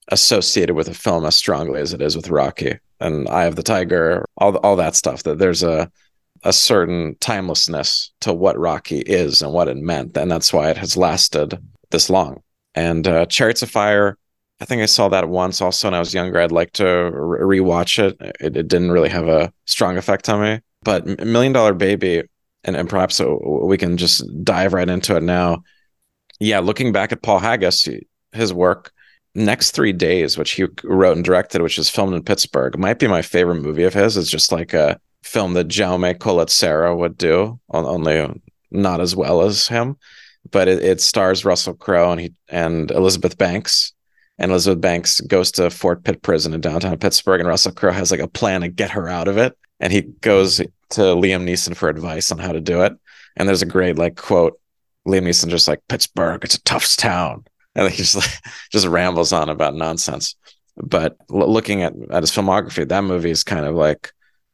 [0.10, 3.63] associated with a film as strongly as it is with Rocky and Eye of the
[3.63, 5.24] Tiger, all all that stuff.
[5.24, 5.89] That there's a
[6.44, 10.78] a certain timelessness to what Rocky is and what it meant, and that's why it
[10.78, 11.58] has lasted
[11.89, 12.41] this long.
[12.76, 14.17] And uh, Chariots of Fire,
[14.62, 16.39] I think I saw that once also when I was younger.
[16.39, 18.15] I'd like to re- rewatch it.
[18.39, 18.56] it.
[18.56, 22.24] It didn't really have a strong effect on me, but Million Dollar Baby,
[22.63, 25.63] and, and perhaps uh, we can just dive right into it now.
[26.39, 27.89] Yeah, looking back at Paul Haggis,
[28.32, 28.93] his work.
[29.34, 33.08] Next Three Days, which he wrote and directed, which is filmed in Pittsburgh, might be
[33.08, 34.17] my favorite movie of his.
[34.17, 39.69] It's just like a film that Jaume Collet-Serra would do, only not as well as
[39.69, 39.95] him.
[40.52, 43.93] But it, it stars Russell Crowe and he and Elizabeth Banks.
[44.38, 48.12] And Elizabeth Banks goes to Fort Pitt prison in downtown Pittsburgh, and Russell Crowe has
[48.12, 49.56] like a plan to get her out of it.
[49.80, 52.94] and he goes to Liam Neeson for advice on how to do it.
[53.36, 54.60] And there's a great like quote.
[55.08, 57.44] Liam Neeson just like Pittsburgh, it's a tough town,
[57.76, 58.30] and he just like,
[58.72, 60.36] just rambles on about nonsense.
[60.78, 64.12] But l- looking at at his filmography, that movie is kind of like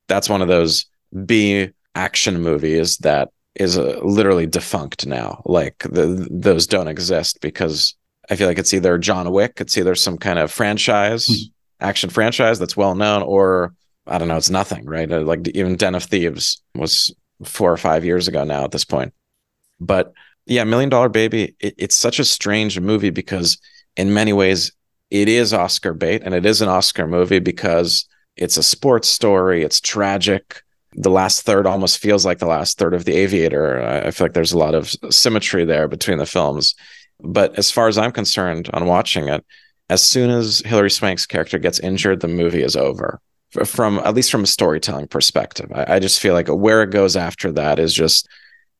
[0.07, 0.85] that's one of those
[1.25, 5.41] B action movies that is uh, literally defunct now.
[5.45, 7.95] Like the, those don't exist because
[8.29, 11.51] I feel like it's either John Wick, it's either some kind of franchise, mm.
[11.79, 13.73] action franchise that's well known, or
[14.05, 15.11] I don't know, it's nothing, right?
[15.11, 17.13] Uh, like even Den of Thieves was
[17.43, 19.13] four or five years ago now at this point.
[19.79, 20.13] But
[20.45, 23.57] yeah, Million Dollar Baby, it, it's such a strange movie because
[23.95, 24.71] in many ways
[25.09, 29.63] it is Oscar bait and it is an Oscar movie because it's a sports story,
[29.63, 30.63] it's tragic.
[30.93, 33.81] The last third almost feels like the last third of The Aviator.
[33.81, 36.75] I feel like there's a lot of symmetry there between the films.
[37.19, 39.45] But as far as I'm concerned on watching it,
[39.89, 43.19] as soon as Hilary Swank's character gets injured, the movie is over.
[43.65, 47.15] From at least from a storytelling perspective, I, I just feel like where it goes
[47.15, 48.27] after that is just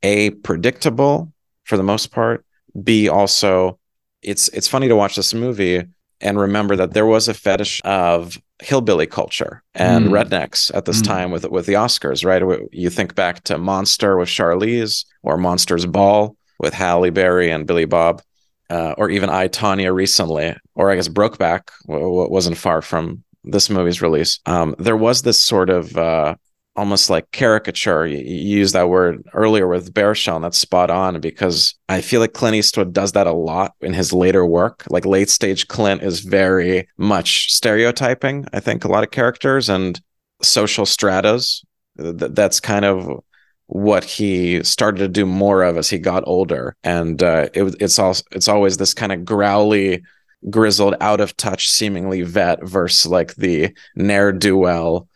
[0.04, 1.32] a predictable
[1.63, 2.45] for the most part.
[2.84, 3.80] B also,
[4.21, 5.84] it's it's funny to watch this movie
[6.19, 10.12] and remember that there was a fetish of hillbilly culture and mm.
[10.12, 11.06] rednecks at this mm.
[11.06, 12.60] time with with the Oscars, right?
[12.71, 17.86] You think back to Monster with Charlize or Monsters Ball with Halle Berry and Billy
[17.86, 18.21] Bob
[18.70, 24.02] uh, or even I Tonya recently, or I guess Brokeback wasn't far from this movie's
[24.02, 24.40] release.
[24.46, 26.36] Um, there was this sort of uh,
[26.76, 28.06] almost like caricature.
[28.06, 32.22] You, you used that word earlier with Baruchel, and that's spot on because I feel
[32.22, 34.84] like Clint Eastwood does that a lot in his later work.
[34.90, 40.00] Like late stage Clint is very much stereotyping, I think, a lot of characters and
[40.42, 41.64] social stratas.
[41.96, 43.24] That's kind of
[43.68, 46.76] what he started to do more of as he got older.
[46.84, 50.04] And uh, it, it's all it's always this kind of growly
[50.50, 55.08] grizzled out of touch seemingly vet versus like the ne'er-do-well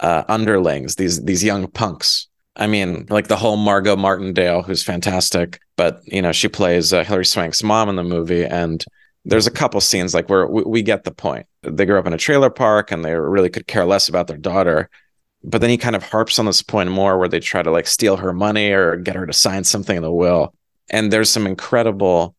[0.00, 2.28] uh, underlings these these young punks.
[2.56, 7.04] I mean like the whole margot martindale who's fantastic but you know she plays uh,
[7.04, 8.44] hilary swank's mom in the movie.
[8.44, 8.84] And
[9.24, 11.46] there's a couple scenes like where we, we get the point.
[11.62, 14.38] They grew up in a trailer park and they really could care less about their
[14.38, 14.90] daughter
[15.42, 17.86] but then he kind of harps on this point more where they try to like
[17.86, 20.54] steal her money or get her to sign something in the will.
[20.90, 22.34] And there's some incredible,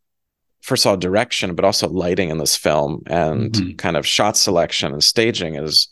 [0.62, 3.76] first of all, direction, but also lighting in this film and mm-hmm.
[3.78, 5.88] kind of shot selection and staging is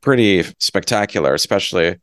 [0.00, 1.96] pretty spectacular, especially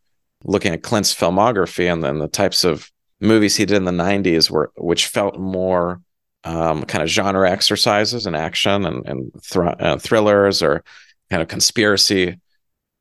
[0.44, 4.50] looking at Clint's filmography and then the types of movies he did in the 90s
[4.50, 6.02] were which felt more
[6.44, 10.84] um, kind of genre exercises and action and, and thr- uh, thrillers or
[11.30, 12.40] kind of conspiracy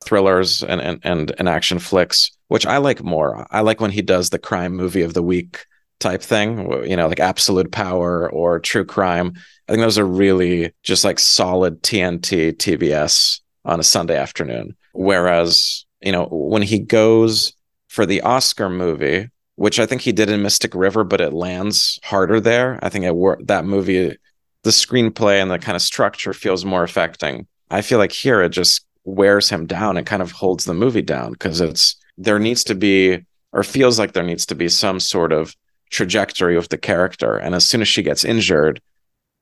[0.07, 3.45] thrillers and, and and and action flicks, which I like more.
[3.51, 5.65] I like when he does the crime movie of the week
[5.99, 9.33] type thing, you know, like Absolute Power or True Crime.
[9.67, 14.75] I think those are really just like solid TNT TBS on a Sunday afternoon.
[14.93, 17.53] Whereas, you know, when he goes
[17.87, 21.99] for the Oscar movie, which I think he did in Mystic River, but it lands
[22.03, 22.79] harder there.
[22.81, 24.15] I think it wor- that movie,
[24.63, 27.47] the screenplay and the kind of structure feels more affecting.
[27.69, 31.01] I feel like here it just wears him down and kind of holds the movie
[31.01, 34.99] down because it's there needs to be or feels like there needs to be some
[34.99, 35.55] sort of
[35.89, 37.37] trajectory with the character.
[37.37, 38.81] And as soon as she gets injured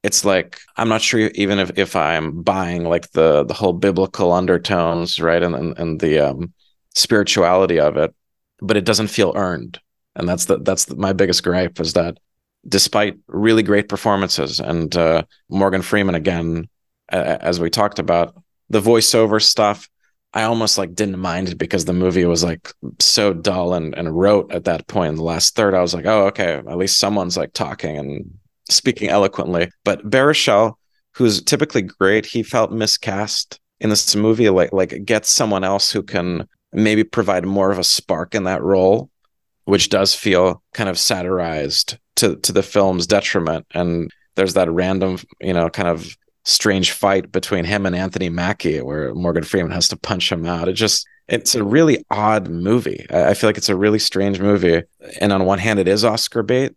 [0.03, 4.31] it's like i'm not sure even if, if i'm buying like the the whole biblical
[4.33, 6.53] undertones right and and, and the um,
[6.93, 8.13] spirituality of it
[8.59, 9.79] but it doesn't feel earned.
[10.15, 12.17] And that's the that's the, my biggest gripe is that
[12.67, 16.67] despite really great performances and uh, morgan freeman again
[17.09, 19.87] as we talked about the voiceover stuff
[20.35, 24.19] I almost like didn't mind it because the movie was like so dull and, and
[24.19, 25.73] rote at that point in the last third.
[25.73, 28.37] I was like, oh, okay, at least someone's like talking and
[28.69, 29.71] speaking eloquently.
[29.85, 30.73] But Baruchel,
[31.13, 34.49] who's typically great, he felt miscast in this movie.
[34.49, 38.61] Like like get someone else who can maybe provide more of a spark in that
[38.61, 39.09] role,
[39.63, 43.67] which does feel kind of satirized to to the film's detriment.
[43.73, 46.13] And there's that random, you know, kind of
[46.45, 50.67] strange fight between him and Anthony Mackie where Morgan Freeman has to punch him out.
[50.67, 53.05] It just it's a really odd movie.
[53.09, 54.83] I feel like it's a really strange movie.
[55.19, 56.75] And on one hand, it is Oscar bait.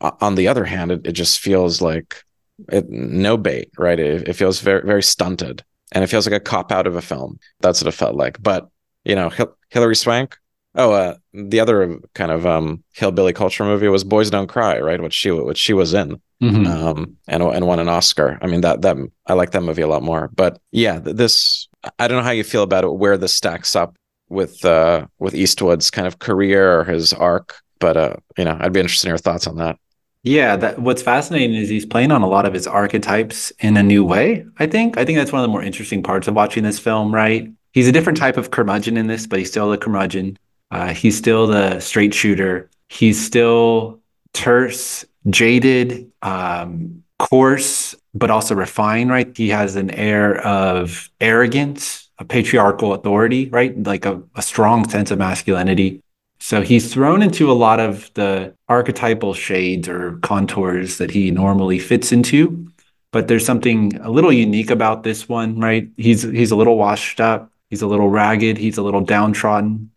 [0.00, 2.24] On the other hand, it, it just feels like
[2.70, 4.00] it, no bait, right?
[4.00, 5.62] It, it feels very, very stunted.
[5.92, 7.38] And it feels like a cop out of a film.
[7.60, 8.42] That's what it felt like.
[8.42, 8.68] But,
[9.04, 10.38] you know, Hil- Hilary Swank,
[10.74, 15.00] Oh, uh, the other kind of um, hillbilly culture movie was Boys Don't Cry, right?
[15.00, 16.66] Which she which she was in, mm-hmm.
[16.66, 18.38] um, and and won an Oscar.
[18.40, 20.30] I mean that that I like that movie a lot more.
[20.34, 23.94] But yeah, this I don't know how you feel about it, where this stacks up
[24.30, 27.60] with uh, with Eastwood's kind of career or his arc.
[27.78, 29.78] But uh, you know, I'd be interested in your thoughts on that.
[30.22, 33.82] Yeah, that what's fascinating is he's playing on a lot of his archetypes in a
[33.82, 34.46] new way.
[34.58, 34.96] I think.
[34.96, 37.50] I think that's one of the more interesting parts of watching this film, right?
[37.72, 40.38] he's a different type of curmudgeon in this, but he's still a curmudgeon.
[40.72, 42.70] Uh, he's still the straight shooter.
[42.88, 44.00] He's still
[44.32, 49.36] terse, jaded, um, coarse, but also refined, right?
[49.36, 53.80] He has an air of arrogance, a patriarchal authority, right?
[53.82, 56.02] Like a, a strong sense of masculinity.
[56.40, 61.78] So he's thrown into a lot of the archetypal shades or contours that he normally
[61.78, 62.66] fits into.
[63.12, 65.88] But there's something a little unique about this one, right?
[65.98, 69.91] He's he's a little washed up, he's a little ragged, he's a little downtrodden.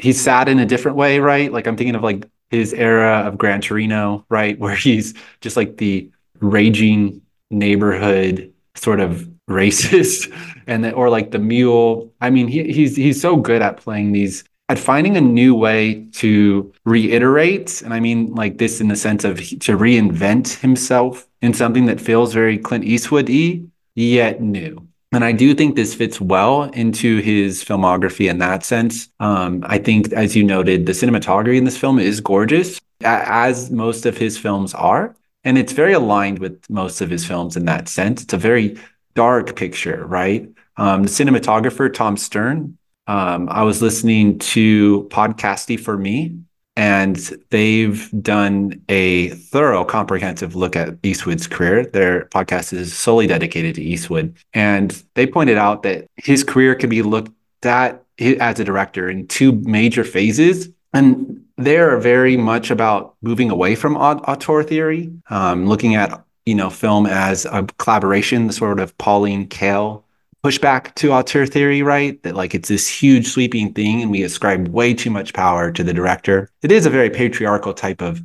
[0.00, 1.52] He's sad in a different way, right?
[1.52, 4.58] Like I'm thinking of like his era of Gran Torino, right?
[4.58, 6.10] Where he's just like the
[6.40, 10.32] raging neighborhood sort of racist
[10.66, 12.12] and the, or like the mule.
[12.20, 16.04] I mean, he, he's he's so good at playing these at finding a new way
[16.12, 21.52] to reiterate and i mean like this in the sense of to reinvent himself in
[21.52, 23.60] something that feels very clint eastwood-y
[23.96, 29.08] yet new and i do think this fits well into his filmography in that sense.
[29.20, 34.04] Um, i think as you noted the cinematography in this film is gorgeous as most
[34.04, 35.16] of his films are.
[35.42, 38.22] And it's very aligned with most of his films in that sense.
[38.22, 38.78] It's a very
[39.14, 40.48] dark picture right?
[40.76, 42.76] Um, the cinematographer tom stern
[43.10, 46.38] um, I was listening to Podcasty for Me,
[46.80, 47.16] and
[47.50, 51.84] they've done a thorough, comprehensive look at Eastwood's career.
[51.84, 54.34] Their podcast is solely dedicated to Eastwood.
[54.54, 57.32] And they pointed out that his career can be looked
[57.66, 60.70] at as a director in two major phases.
[60.94, 66.70] And they're very much about moving away from auteur theory, um, looking at you know
[66.70, 70.02] film as a collaboration, the sort of Pauline Kael
[70.44, 72.22] pushback to auteur theory, right?
[72.22, 75.84] That like it's this huge sweeping thing and we ascribe way too much power to
[75.84, 76.50] the director.
[76.62, 78.22] It is a very patriarchal type of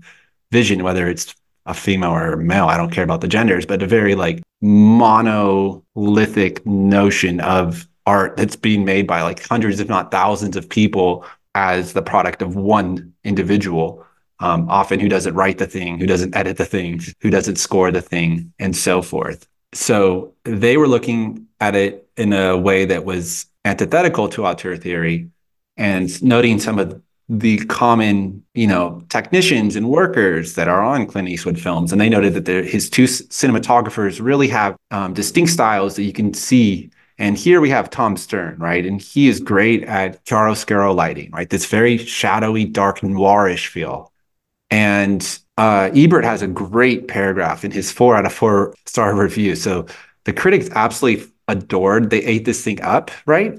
[0.52, 2.68] vision, whether it's a female or a male.
[2.68, 8.56] I don't care about the genders, but a very like monolithic notion of art that's
[8.56, 11.26] being made by like hundreds, if not thousands of people
[11.56, 14.06] as the product of one individual.
[14.42, 17.90] Um, often who doesn't write the thing, who doesn't edit the thing, who doesn't score
[17.90, 19.48] the thing, and so forth.
[19.72, 25.30] So they were looking at it in a way that was antithetical to auteur theory
[25.78, 31.28] and noting some of the common, you know, technicians and workers that are on Clint
[31.28, 31.92] Eastwood films.
[31.92, 36.34] And they noted that his two cinematographers really have um, distinct styles that you can
[36.34, 36.92] see.
[37.18, 38.86] And here we have Tom Stern, right?
[38.86, 41.50] And he is great at chiaroscuro lighting, right?
[41.50, 44.12] This very shadowy, dark, noirish feel.
[44.70, 49.56] And uh, Ebert has a great paragraph in his four out of four star review.
[49.56, 49.88] So
[50.26, 52.10] the critics absolutely adored.
[52.10, 53.58] They ate this thing up, right?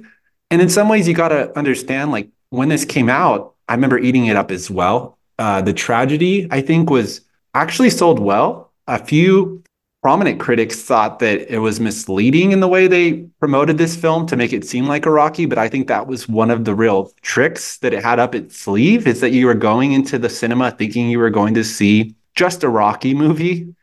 [0.51, 3.99] And in some ways, you got to understand, like when this came out, I remember
[3.99, 5.19] eating it up as well.
[5.39, 7.21] Uh, the tragedy, I think, was
[7.55, 8.73] actually sold well.
[8.87, 9.63] A few
[10.03, 14.37] prominent critics thought that it was misleading in the way they promoted this film to
[14.37, 17.13] make it seem like a Rocky, but I think that was one of the real
[17.23, 20.71] tricks that it had up its sleeve is that you were going into the cinema
[20.71, 23.75] thinking you were going to see just a Rocky movie.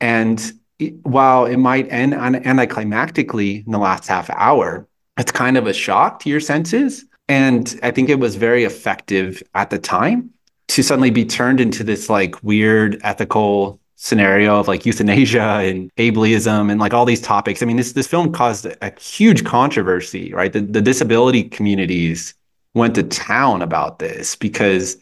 [0.00, 0.40] And
[1.02, 6.20] while it might end anticlimactically in the last half hour, it's kind of a shock
[6.20, 7.04] to your senses.
[7.28, 10.30] And I think it was very effective at the time
[10.68, 16.70] to suddenly be turned into this like weird ethical scenario of like euthanasia and ableism
[16.70, 17.62] and like all these topics.
[17.62, 20.52] I mean, this this film caused a huge controversy, right?
[20.52, 22.34] The, the disability communities
[22.74, 24.98] went to town about this because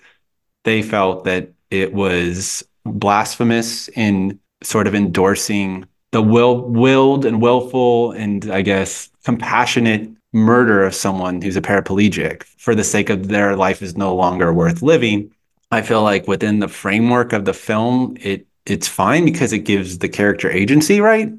[0.64, 8.12] they felt that it was blasphemous in sort of endorsing the will willed and willful
[8.12, 13.56] and I guess compassionate murder of someone who's a paraplegic for the sake of their
[13.56, 15.30] life is no longer worth living.
[15.70, 19.98] I feel like within the framework of the film, it it's fine because it gives
[19.98, 21.32] the character agency, right?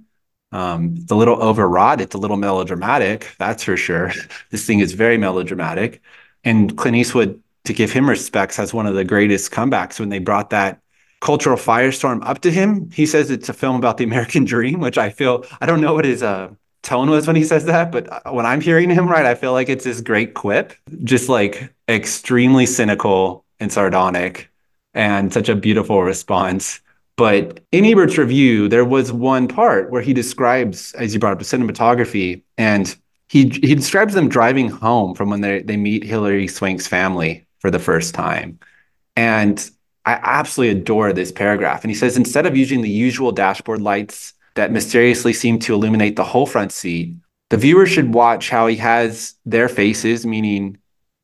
[0.52, 2.02] Um, it's a little overwrought.
[2.02, 4.12] It's a little melodramatic, that's for sure.
[4.52, 6.02] this thing is very melodramatic.
[6.44, 10.20] And Clint Eastwood, to give him respects, has one of the greatest comebacks when they
[10.20, 10.82] brought that
[11.24, 12.92] cultural firestorm up to him.
[12.92, 15.94] He says it's a film about the American dream, which I feel, I don't know
[15.94, 16.50] what his uh,
[16.84, 19.54] tone was when he says that, but uh, when I'm hearing him, right, I feel
[19.54, 20.74] like it's this great quip,
[21.04, 24.52] just like extremely cynical and sardonic
[24.94, 26.82] and such a beautiful response.
[27.16, 31.40] But in Ebert's review, there was one part where he describes, as you brought up,
[31.40, 32.94] the cinematography, and
[33.30, 37.70] he he describes them driving home from when they they meet Hilary Swank's family for
[37.70, 38.60] the first time,
[39.16, 39.70] and
[40.06, 41.84] I absolutely adore this paragraph.
[41.84, 46.16] And he says instead of using the usual dashboard lights that mysteriously seem to illuminate
[46.16, 47.16] the whole front seat,
[47.50, 50.78] the viewer should watch how he has their faces, meaning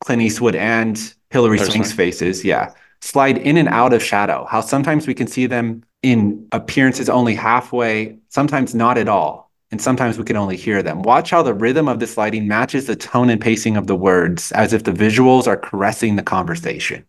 [0.04, 2.72] Clint Eastwood and Hilary Swank's faces, yeah,
[3.02, 7.34] slide in and out of shadow, how sometimes we can see them in appearances only
[7.34, 9.50] halfway, sometimes not at all.
[9.70, 11.02] and sometimes we can only hear them.
[11.02, 14.50] Watch how the rhythm of this lighting matches the tone and pacing of the words,
[14.52, 17.04] as if the visuals are caressing the conversation.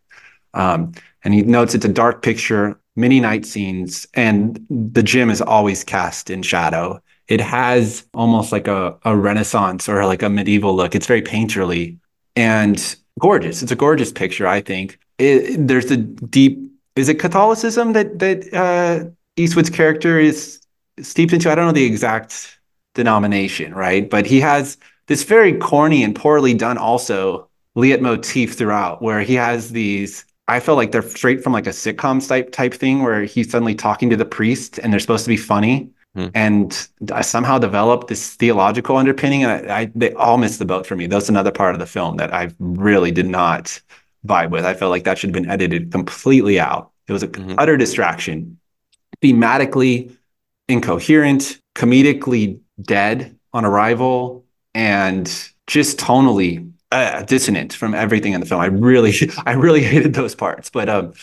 [0.54, 0.91] Um,
[1.24, 5.84] and he notes it's a dark picture, many night scenes, and the gym is always
[5.84, 7.02] cast in shadow.
[7.28, 10.95] It has almost like a, a Renaissance or like a medieval look.
[10.95, 11.97] It's very painterly
[12.36, 13.62] and gorgeous.
[13.62, 14.99] It's a gorgeous picture, I think.
[15.18, 16.60] It, there's a deep.
[16.95, 20.60] Is it Catholicism that that uh, Eastwood's character is
[20.99, 21.49] steeped into?
[21.49, 22.60] I don't know the exact
[22.95, 24.10] denomination, right?
[24.10, 24.78] But he has
[25.08, 30.77] this very corny and poorly done also leitmotif throughout, where he has these I felt
[30.77, 34.17] like they're straight from like a sitcom type type thing where he's suddenly talking to
[34.17, 35.91] the priest and they're supposed to be funny.
[36.15, 36.27] Hmm.
[36.35, 40.85] And I somehow developed this theological underpinning, and I, I, they all missed the boat
[40.85, 41.07] for me.
[41.07, 43.79] That's another part of the film that I really did not
[44.25, 44.65] vibe with.
[44.65, 46.91] I felt like that should have been edited completely out.
[47.07, 47.55] It was an mm-hmm.
[47.57, 48.59] utter distraction,
[49.21, 50.15] thematically
[50.67, 55.27] incoherent, comedically dead on arrival, and
[55.67, 58.61] just tonally uh, dissonant from everything in the film.
[58.61, 59.13] I really,
[59.45, 60.69] I really hated those parts.
[60.69, 61.13] But um,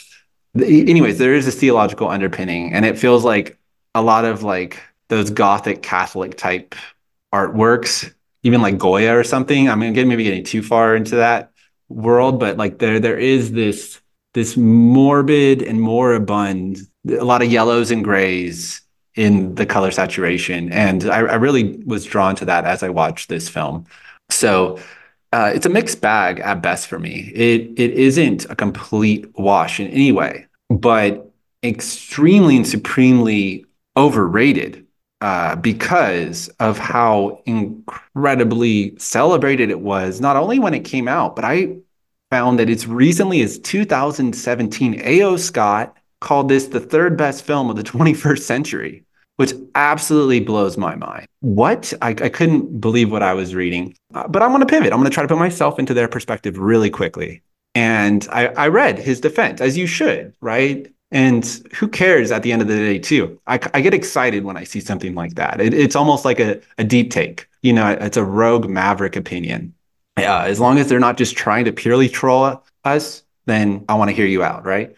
[0.56, 3.58] anyways, there is a theological underpinning, and it feels like
[3.94, 6.74] a lot of like those Gothic Catholic type
[7.32, 8.12] artworks,
[8.42, 9.68] even like Goya or something.
[9.68, 11.52] I'm gonna maybe getting too far into that
[11.88, 14.00] world, but like there, there is this
[14.34, 18.82] this morbid and moribund, a lot of yellows and grays
[19.14, 23.28] in the color saturation, and I, I really was drawn to that as I watched
[23.28, 23.86] this film.
[24.30, 24.78] So
[25.33, 27.31] uh, it's a mixed bag at best for me.
[27.35, 31.31] It it isn't a complete wash in any way, but
[31.62, 33.64] extremely and supremely
[33.97, 34.87] overrated
[35.20, 40.20] uh, because of how incredibly celebrated it was.
[40.20, 41.76] Not only when it came out, but I
[42.31, 45.37] found that as recently as 2017, A.O.
[45.37, 49.05] Scott called this the third best film of the 21st century
[49.39, 51.28] which absolutely blows my mind.
[51.41, 51.93] What?
[52.03, 53.97] I, I couldn't believe what I was reading.
[54.12, 54.93] Uh, but I'm going to pivot.
[54.93, 57.41] I'm going to try to put myself into their perspective really quickly.
[57.76, 60.93] And I, I read his defense, as you should, right?
[61.12, 63.41] And who cares at the end of the day, too?
[63.47, 65.61] I, I get excited when I see something like that.
[65.61, 67.49] It, it's almost like a, a deep take.
[67.62, 69.72] You know, it's a rogue maverick opinion.
[70.16, 74.11] Uh, as long as they're not just trying to purely troll us, then I want
[74.11, 74.97] to hear you out, right?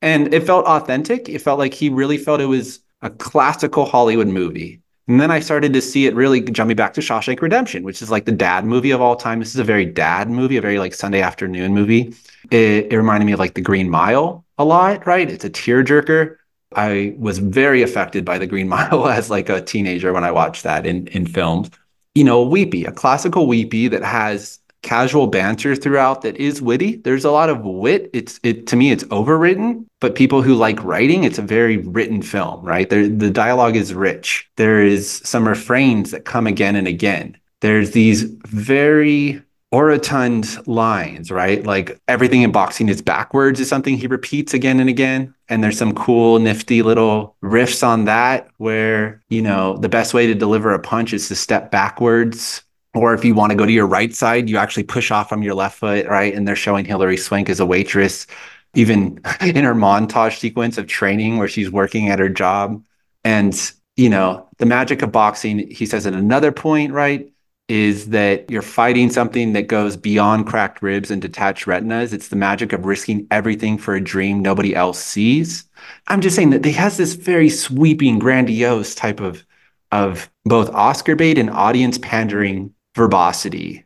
[0.00, 1.28] And it felt authentic.
[1.28, 4.80] It felt like he really felt it was a classical Hollywood movie.
[5.08, 8.00] And then I started to see it really jump me back to Shawshank Redemption, which
[8.00, 9.40] is like the dad movie of all time.
[9.40, 12.14] This is a very dad movie, a very like Sunday afternoon movie.
[12.50, 15.28] It, it reminded me of like The Green Mile a lot, right?
[15.28, 16.36] It's a tearjerker.
[16.76, 20.62] I was very affected by The Green Mile as like a teenager when I watched
[20.62, 21.70] that in in films.
[22.14, 26.96] You know, weepy, a classical weepy that has casual banter throughout that is witty.
[26.96, 28.10] There's a lot of wit.
[28.12, 32.22] It's it to me it's overwritten, but people who like writing, it's a very written
[32.22, 32.88] film, right?
[32.88, 34.48] There, the dialogue is rich.
[34.56, 37.36] There is some refrains that come again and again.
[37.60, 41.64] There's these very orotund lines, right?
[41.64, 45.32] Like everything in boxing is backwards is something he repeats again and again.
[45.48, 50.26] And there's some cool, nifty little riffs on that where, you know, the best way
[50.26, 52.64] to deliver a punch is to step backwards
[52.94, 55.42] or if you want to go to your right side, you actually push off from
[55.42, 56.34] your left foot, right?
[56.34, 58.26] And they're showing Hilary Swank as a waitress,
[58.74, 62.82] even in her montage sequence of training where she's working at her job.
[63.22, 63.54] And,
[63.96, 67.32] you know, the magic of boxing, he says at another point, right,
[67.68, 72.12] is that you're fighting something that goes beyond cracked ribs and detached retinas.
[72.12, 75.64] It's the magic of risking everything for a dream nobody else sees.
[76.08, 79.46] I'm just saying that he has this very sweeping, grandiose type of
[79.92, 83.82] of both Oscar bait and audience pandering verbosity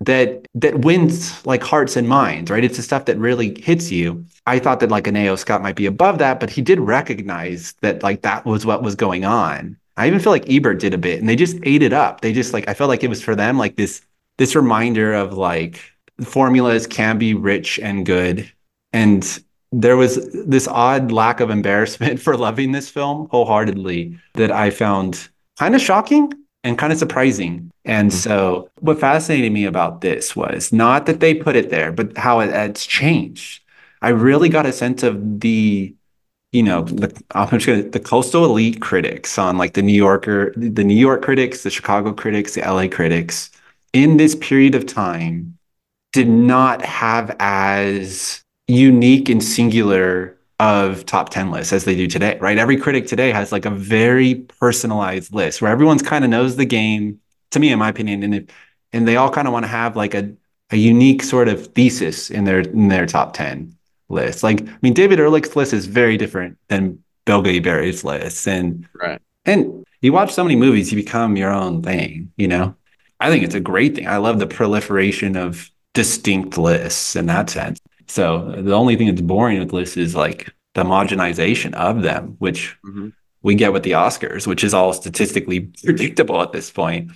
[0.00, 2.62] that that wins like hearts and minds, right?
[2.62, 4.22] It's the stuff that really hits you.
[4.46, 5.36] I thought that like an A.O.
[5.36, 8.94] Scott might be above that, but he did recognize that like that was what was
[8.94, 9.78] going on.
[9.96, 12.20] I even feel like Ebert did a bit, and they just ate it up.
[12.20, 14.02] They just like I felt like it was for them like this
[14.36, 15.80] this reminder of like
[16.22, 18.50] formulas can be rich and good,
[18.92, 19.42] and
[19.72, 25.30] there was this odd lack of embarrassment for loving this film wholeheartedly that I found
[25.58, 26.32] kind of shocking
[26.64, 27.70] and kind of surprising.
[27.84, 28.18] And mm-hmm.
[28.18, 32.40] so, what fascinated me about this was not that they put it there, but how
[32.40, 33.62] it, it's changed.
[34.02, 35.94] I really got a sense of the,
[36.52, 40.52] you know, the I'm just gonna, the coastal elite critics on like the New Yorker,
[40.56, 43.50] the New York critics, the Chicago critics, the LA critics
[43.92, 45.56] in this period of time
[46.12, 52.36] did not have as unique and singular of top 10 lists as they do today,
[52.38, 52.58] right?
[52.58, 56.66] Every critic today has like a very personalized list where everyone's kind of knows the
[56.66, 57.18] game,
[57.52, 58.50] to me, in my opinion, and it,
[58.92, 60.30] and they all kind of want to have like a,
[60.70, 63.74] a unique sort of thesis in their in their top 10
[64.10, 64.42] list.
[64.42, 68.46] Like, I mean, David Ehrlich's list is very different than Bilge Ebiri's list.
[68.46, 69.20] And right.
[69.46, 72.74] And you watch so many movies, you become your own thing, you know?
[73.18, 74.06] I think it's a great thing.
[74.06, 77.80] I love the proliferation of distinct lists in that sense.
[78.10, 82.76] So the only thing that's boring with lists is like the homogenization of them, which
[82.84, 83.10] mm-hmm.
[83.42, 87.12] we get with the Oscars, which is all statistically predictable at this point.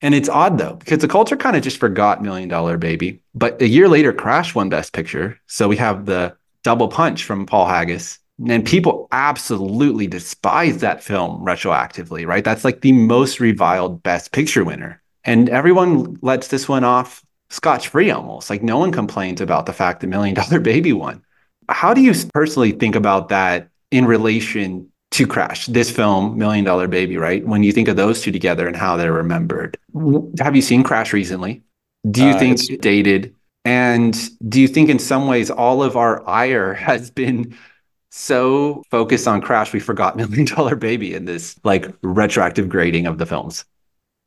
[0.00, 3.20] And it's odd though, because the culture kind of just forgot Million Dollar Baby.
[3.34, 5.40] But a year later, Crash won Best Picture.
[5.48, 8.20] So we have the double punch from Paul Haggis.
[8.48, 12.44] And people absolutely despise that film retroactively, right?
[12.44, 15.02] That's like the most reviled Best Picture winner.
[15.24, 18.50] And everyone lets this one off scotch free almost.
[18.50, 21.22] Like no one complains about the fact that Million Dollar Baby won.
[21.68, 26.86] How do you personally think about that in relation to Crash, this film, Million Dollar
[26.86, 27.46] Baby, right?
[27.46, 29.78] When you think of those two together and how they're remembered.
[30.38, 31.62] Have you seen Crash recently?
[32.10, 33.34] Do you uh, think it's dated?
[33.64, 34.16] And
[34.48, 37.56] do you think in some ways all of our ire has been
[38.10, 43.18] so focused on Crash we forgot Million Dollar Baby in this like retroactive grading of
[43.18, 43.64] the films?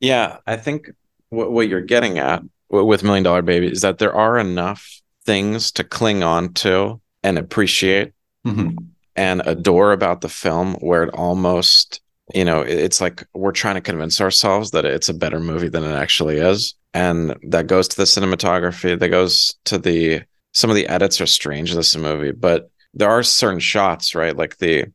[0.00, 0.90] Yeah, I think
[1.30, 2.42] what, what you're getting at
[2.72, 7.38] with Million Dollar Baby is that there are enough things to cling on to and
[7.38, 8.12] appreciate
[8.44, 8.76] mm-hmm.
[9.14, 12.00] and adore about the film where it almost
[12.34, 15.84] you know it's like we're trying to convince ourselves that it's a better movie than
[15.84, 20.76] it actually is and that goes to the cinematography that goes to the some of
[20.76, 24.86] the edits are strange in this movie but there are certain shots right like the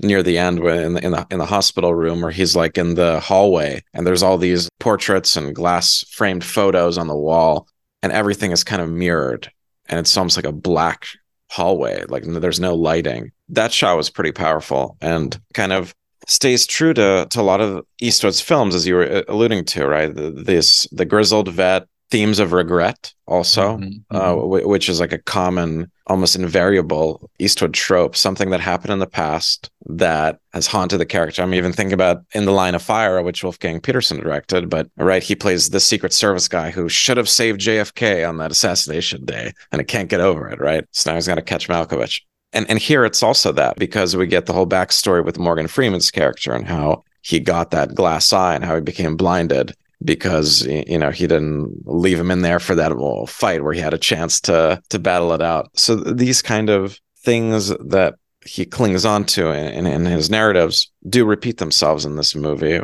[0.00, 2.76] near the end when in the, in the in the hospital room where he's like
[2.76, 7.66] in the hallway and there's all these portraits and glass framed photos on the wall
[8.02, 9.50] and everything is kind of mirrored
[9.88, 11.06] and it's almost like a black
[11.50, 13.32] hallway like there's no lighting.
[13.48, 15.94] That shot was pretty powerful and kind of
[16.26, 19.86] stays true to to a lot of Eastwood's films as you were uh, alluding to
[19.86, 20.12] right?
[20.14, 24.40] This the grizzled vet themes of regret also mm-hmm, uh, mm-hmm.
[24.40, 29.06] w- which is like a common almost invariable eastwood trope something that happened in the
[29.06, 31.42] past that has haunted the character.
[31.42, 35.22] I'm even thinking about in the line of fire which wolfgang petersen directed but right
[35.22, 39.52] he plays the secret service guy who should have saved jfk on that assassination day
[39.72, 40.84] and it can't get over it right?
[40.92, 42.22] So now he's got to catch malkovich.
[42.52, 46.12] And and here it's also that because we get the whole backstory with morgan freeman's
[46.12, 49.74] character and how he got that glass eye and how he became blinded
[50.06, 52.92] because you know he didn't leave him in there for that
[53.28, 55.68] fight where he had a chance to to battle it out.
[55.78, 58.14] So these kind of things that
[58.46, 62.80] he clings on to in, in his narratives do repeat themselves in this movie.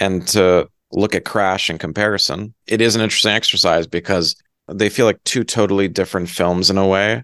[0.00, 4.34] And to look at Crash in comparison, it is an interesting exercise because
[4.66, 7.22] they feel like two totally different films in a way,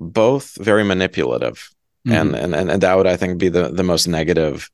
[0.00, 1.70] both very manipulative.
[2.06, 2.34] Mm-hmm.
[2.34, 4.68] And, and and that would I think be the the most negative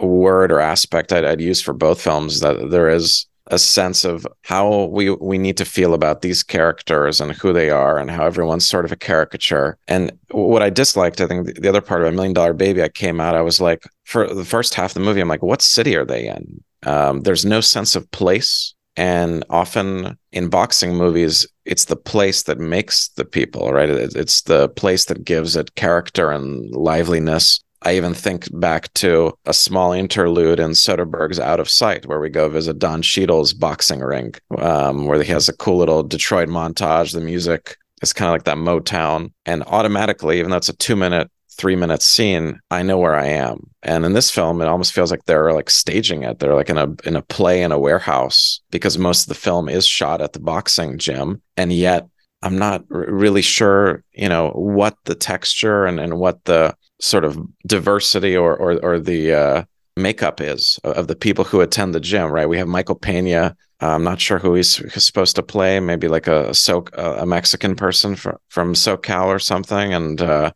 [0.00, 4.26] word or aspect I'd, I'd use for both films that there is a sense of
[4.42, 8.24] how we we need to feel about these characters and who they are and how
[8.24, 9.78] everyone's sort of a caricature.
[9.88, 12.88] And what I disliked, I think the other part of a million dollar baby, I
[12.88, 15.62] came out, I was like, for the first half of the movie, I'm like, what
[15.62, 16.62] city are they in?
[16.84, 18.74] Um, there's no sense of place.
[18.96, 23.88] And often in boxing movies, it's the place that makes the people, right?
[23.88, 27.62] It's the place that gives it character and liveliness.
[27.82, 32.28] I even think back to a small interlude in Soderbergh's Out of Sight, where we
[32.28, 37.12] go visit Don Cheadle's boxing ring, um, where he has a cool little Detroit montage.
[37.12, 39.32] The music is kind of like that Motown.
[39.46, 43.26] And automatically, even though it's a two minute, three minute scene, I know where I
[43.26, 43.70] am.
[43.82, 46.38] And in this film, it almost feels like they're like staging it.
[46.38, 49.68] They're like in a in a play in a warehouse because most of the film
[49.68, 51.42] is shot at the boxing gym.
[51.56, 52.06] And yet
[52.42, 57.24] I'm not r- really sure, you know, what the texture and, and what the sort
[57.24, 59.64] of diversity or or, or the uh,
[59.96, 62.30] makeup is of the people who attend the gym.
[62.30, 63.56] Right, we have Michael Pena.
[63.80, 64.74] I'm not sure who he's,
[65.04, 65.78] supposed to play.
[65.78, 70.52] Maybe like a so a Mexican person from from SoCal or something, and uh,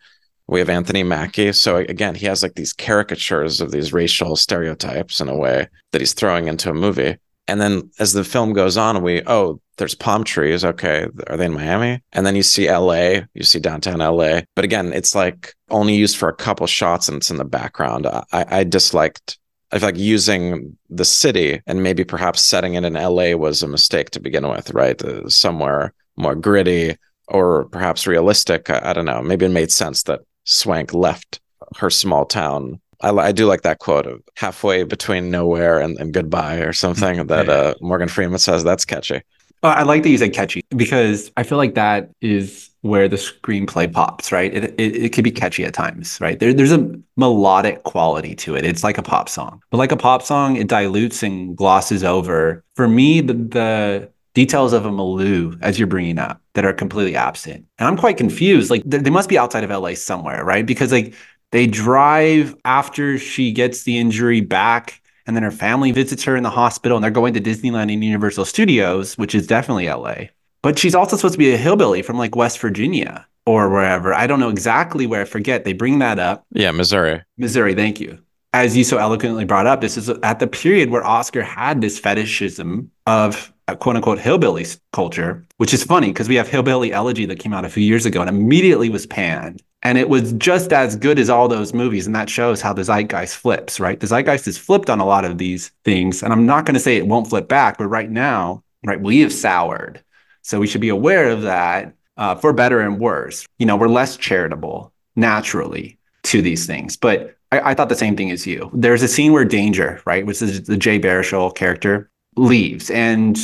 [0.49, 1.53] we have Anthony Mackie.
[1.53, 6.01] So again, he has like these caricatures of these racial stereotypes in a way that
[6.01, 7.17] he's throwing into a movie.
[7.49, 10.65] And then as the film goes on, we oh, there's palm trees.
[10.65, 12.03] Okay, are they in Miami?
[12.13, 13.27] And then you see L.A.
[13.35, 14.45] You see downtown L.A.
[14.55, 18.07] But again, it's like only used for a couple shots, and it's in the background.
[18.07, 19.39] I, I disliked.
[19.71, 23.69] I feel like using the city and maybe perhaps setting it in LA was a
[23.69, 25.03] mistake to begin with, right?
[25.03, 26.97] Uh, somewhere more gritty
[27.29, 28.69] or perhaps realistic.
[28.69, 29.23] I, I don't know.
[29.23, 31.41] Maybe it made sense that Swank left
[31.79, 36.15] her small town I, I do like that quote of halfway between nowhere and, and
[36.15, 38.65] goodbye or something that uh, Morgan Freeman says.
[38.65, 39.23] That's catchy.
[39.63, 43.91] I like that you said catchy because I feel like that is where the screenplay
[43.93, 44.53] pops, right?
[44.53, 46.39] It, it, it could be catchy at times, right?
[46.39, 48.65] There, there's a melodic quality to it.
[48.65, 52.65] It's like a pop song, but like a pop song, it dilutes and glosses over.
[52.75, 57.15] For me, the, the details of a milieu, as you're bringing up, that are completely
[57.15, 57.65] absent.
[57.79, 58.69] And I'm quite confused.
[58.69, 60.67] Like they must be outside of LA somewhere, right?
[60.67, 61.15] Because like
[61.53, 66.43] they drive after she gets the injury back And then her family visits her in
[66.43, 70.27] the hospital and they're going to Disneyland and Universal Studios, which is definitely LA.
[70.63, 74.15] But she's also supposed to be a hillbilly from like West Virginia or wherever.
[74.15, 75.23] I don't know exactly where.
[75.23, 75.65] I forget.
[75.65, 76.45] They bring that up.
[76.53, 77.23] Yeah, Missouri.
[77.37, 77.75] Missouri.
[77.75, 78.19] Thank you.
[78.55, 81.99] As you so eloquently brought up, this is at the period where Oscar had this
[81.99, 87.27] fetishism of uh, quote unquote hillbilly culture, which is funny because we have Hillbilly Elegy
[87.27, 89.63] that came out a few years ago and immediately was panned.
[89.83, 92.07] And it was just as good as all those movies.
[92.07, 93.99] And that shows how the zeitgeist flips, right?
[93.99, 96.23] The zeitgeist is flipped on a lot of these things.
[96.23, 99.21] And I'm not going to say it won't flip back, but right now, right, we
[99.21, 100.03] have soured.
[100.43, 103.47] So we should be aware of that uh, for better and worse.
[103.59, 106.97] You know, we're less charitable naturally to these things.
[106.97, 108.71] But I, I, thought the same thing as you.
[108.73, 113.39] There's a scene where Danger, right, which is the Jay Baruchel character, leaves, and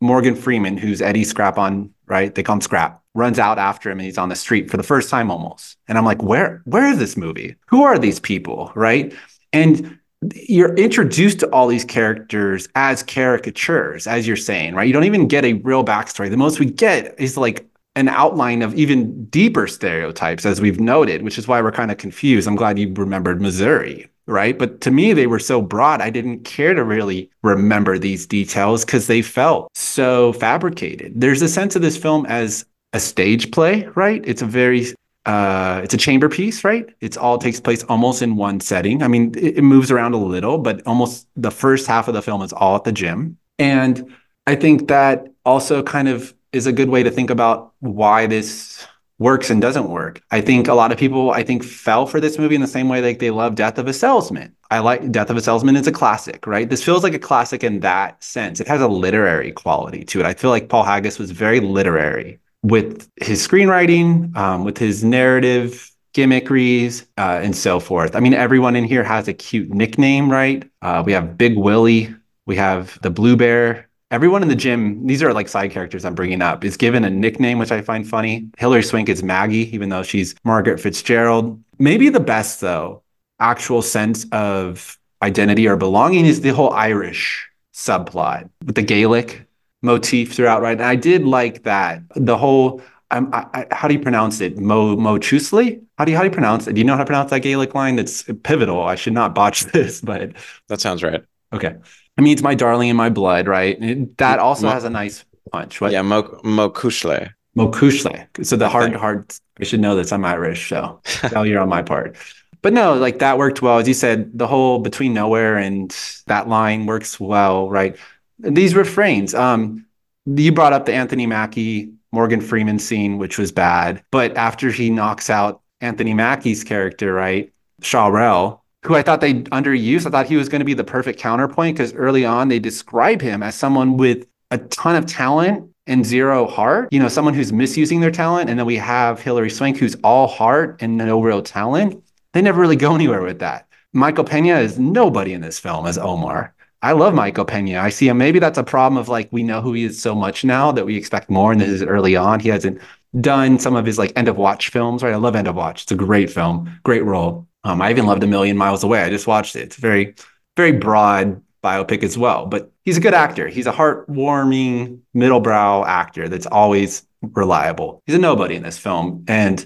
[0.00, 2.34] Morgan Freeman, who's Eddie Scrap-Iron, right?
[2.34, 4.82] They call him Scrap, runs out after him, and he's on the street for the
[4.82, 5.76] first time almost.
[5.88, 7.56] And I'm like, where, where is this movie?
[7.66, 9.12] Who are these people, right?
[9.52, 9.98] And
[10.34, 14.86] you're introduced to all these characters as caricatures, as you're saying, right?
[14.86, 16.30] You don't even get a real backstory.
[16.30, 21.22] The most we get is like an outline of even deeper stereotypes, as we've noted,
[21.22, 22.46] which is why we're kind of confused.
[22.46, 24.56] I'm glad you remembered Missouri, right?
[24.56, 28.84] But to me, they were so broad, I didn't care to really remember these details
[28.84, 31.14] because they felt so fabricated.
[31.16, 34.22] There's a sense of this film as a stage play, right?
[34.26, 34.86] It's a very
[35.26, 36.88] uh, it's a chamber piece, right?
[37.00, 39.02] It's all takes place almost in one setting.
[39.02, 42.22] I mean, it, it moves around a little, but almost the first half of the
[42.22, 43.36] film is all at the gym.
[43.58, 44.14] And
[44.46, 48.86] I think that also kind of is a good way to think about why this
[49.18, 50.22] works and doesn't work.
[50.30, 52.88] I think a lot of people, I think, fell for this movie in the same
[52.88, 54.56] way like they love Death of a Salesman.
[54.70, 56.68] I like Death of a Salesman is a classic, right?
[56.68, 58.60] This feels like a classic in that sense.
[58.60, 60.26] It has a literary quality to it.
[60.26, 65.90] I feel like Paul Haggis was very literary with his screenwriting, um, with his narrative
[66.12, 68.16] gimmickries, uh, and so forth.
[68.16, 70.68] I mean, everyone in here has a cute nickname, right?
[70.82, 72.14] Uh, we have Big Willie.
[72.46, 76.14] We have the Blue Bear everyone in the gym, these are like side characters I'm
[76.14, 78.48] bringing up, is given a nickname, which I find funny.
[78.58, 81.62] Hilary Swank is Maggie, even though she's Margaret Fitzgerald.
[81.78, 83.02] Maybe the best, though,
[83.38, 89.46] actual sense of identity or belonging is the whole Irish subplot with the Gaelic
[89.82, 90.76] motif throughout, right?
[90.76, 92.02] And I did like that.
[92.14, 94.58] The whole, um, I, I, how do you pronounce it?
[94.58, 95.82] Mo Mo Cuishle?
[95.98, 96.74] How do you how do you pronounce it?
[96.74, 97.96] Do you know how to pronounce that Gaelic line?
[97.96, 98.82] That's pivotal.
[98.82, 100.32] I should not botch this, but
[100.68, 101.22] that sounds right.
[101.52, 101.74] Okay.
[102.16, 103.78] I mean, it's my darling in my blood, right?
[104.18, 105.80] that also Mo- has a nice punch.
[105.80, 105.92] What?
[105.92, 107.32] Yeah, Mo Mokushle.
[107.54, 108.26] Mo Cuishle.
[108.44, 109.32] So the hard, hard.
[109.58, 110.12] I should know this.
[110.12, 112.16] I'm Irish, so failure on my part.
[112.62, 113.78] But no, like that worked well.
[113.78, 115.90] As you said, the whole between nowhere and
[116.26, 117.96] that line works well, right?
[118.42, 119.34] These refrains.
[119.34, 119.86] Um,
[120.26, 124.90] you brought up the Anthony Mackie Morgan Freeman scene, which was bad, but after he
[124.90, 130.06] knocks out Anthony Mackie's character, right, Shawrelle, who I thought they underused.
[130.06, 133.20] I thought he was going to be the perfect counterpoint because early on they describe
[133.20, 136.88] him as someone with a ton of talent and zero heart.
[136.92, 138.48] You know, someone who's misusing their talent.
[138.48, 142.02] And then we have Hilary Swank, who's all heart and no real talent.
[142.32, 143.66] They never really go anywhere with that.
[143.92, 146.54] Michael Pena is nobody in this film as Omar.
[146.82, 147.80] I love Michael Pena.
[147.80, 148.18] I see him.
[148.18, 150.86] Maybe that's a problem of like we know who he is so much now that
[150.86, 151.52] we expect more.
[151.52, 152.40] And this is early on.
[152.40, 152.80] He hasn't
[153.20, 155.12] done some of his like end of watch films, right?
[155.12, 155.82] I love End of Watch.
[155.82, 157.46] It's a great film, great role.
[157.64, 159.02] Um, I even loved A Million Miles Away.
[159.02, 159.60] I just watched it.
[159.60, 160.14] It's very,
[160.56, 162.46] very broad biopic as well.
[162.46, 163.48] But he's a good actor.
[163.48, 168.02] He's a heartwarming middlebrow actor that's always reliable.
[168.06, 169.64] He's a nobody in this film, and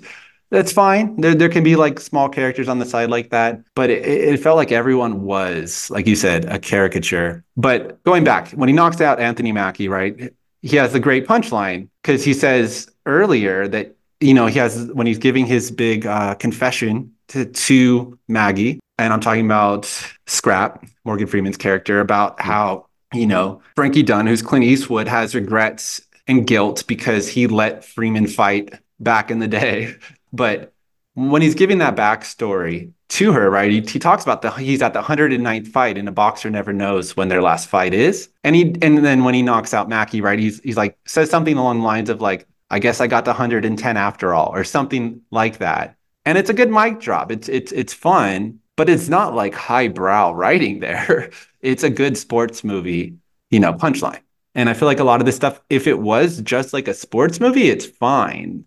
[0.51, 1.21] that's fine.
[1.21, 4.41] There, there can be like small characters on the side like that, but it, it
[4.41, 7.45] felt like everyone was, like you said, a caricature.
[7.57, 10.33] But going back, when he knocks out Anthony Mackie, right?
[10.63, 15.07] He has the great punchline because he says earlier that you know he has when
[15.07, 19.85] he's giving his big uh, confession to, to Maggie, and I'm talking about
[20.27, 26.01] Scrap, Morgan Freeman's character, about how, you know, Frankie Dunn, who's Clint Eastwood, has regrets
[26.27, 29.95] and guilt because he let Freeman fight back in the day.
[30.35, 30.73] But
[31.15, 34.93] when he's giving that backstory to her, right, he, he talks about the he's at
[34.93, 38.29] the 109th fight and a boxer never knows when their last fight is.
[38.43, 41.57] And he and then when he knocks out Mackie, right, he's he's like says something
[41.57, 45.21] along the lines of like, I guess I got the 110 after all, or something
[45.31, 47.31] like that and it's a good mic drop.
[47.31, 51.31] It's it's it's fun, but it's not like highbrow writing there.
[51.61, 53.17] it's a good sports movie,
[53.51, 54.21] you know, punchline.
[54.55, 56.95] And I feel like a lot of this stuff, if it was just like a
[56.95, 58.65] sports movie, it's fine.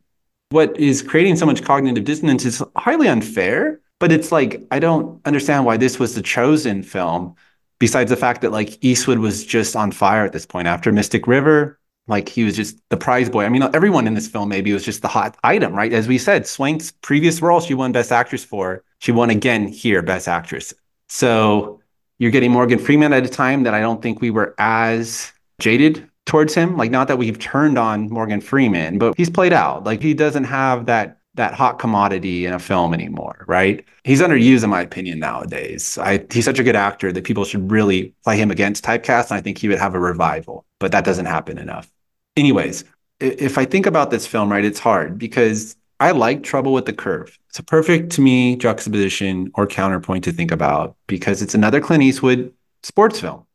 [0.50, 5.20] What is creating so much cognitive dissonance is highly unfair, but it's like I don't
[5.26, 7.36] understand why this was the chosen film.
[7.80, 11.28] Besides the fact that like Eastwood was just on fire at this point after Mystic
[11.28, 13.46] River, like he was just the prize boy.
[13.46, 15.92] I mean, everyone in this film maybe was just the hot item, right?
[15.94, 18.84] As we said, Swank's previous role, she won Best Actress for.
[19.00, 20.74] She won again here, Best Actress.
[21.10, 21.82] So
[22.18, 26.10] you're getting Morgan Freeman at a time that I don't think we were as jaded
[26.28, 26.78] towards him.
[26.78, 29.84] Like, not that we've turned on Morgan Freeman, but he's played out.
[29.84, 33.86] Like, he doesn't have that that hot commodity in a film anymore, right?
[34.04, 35.96] He's underused, in my opinion, nowadays.
[36.00, 39.38] I, he's such a good actor that people should really play him against typecast, and
[39.38, 40.66] I think he would have a revival.
[40.80, 41.92] But that doesn't happen enough.
[42.36, 42.86] Anyways,
[43.20, 46.94] if I think about this film, right, it's hard because I like Trouble with the
[46.94, 47.38] Curve.
[47.50, 52.04] It's a perfect, to me, juxtaposition or counterpoint to think about because it's another Clint
[52.04, 52.52] Eastwood
[52.82, 53.46] sports film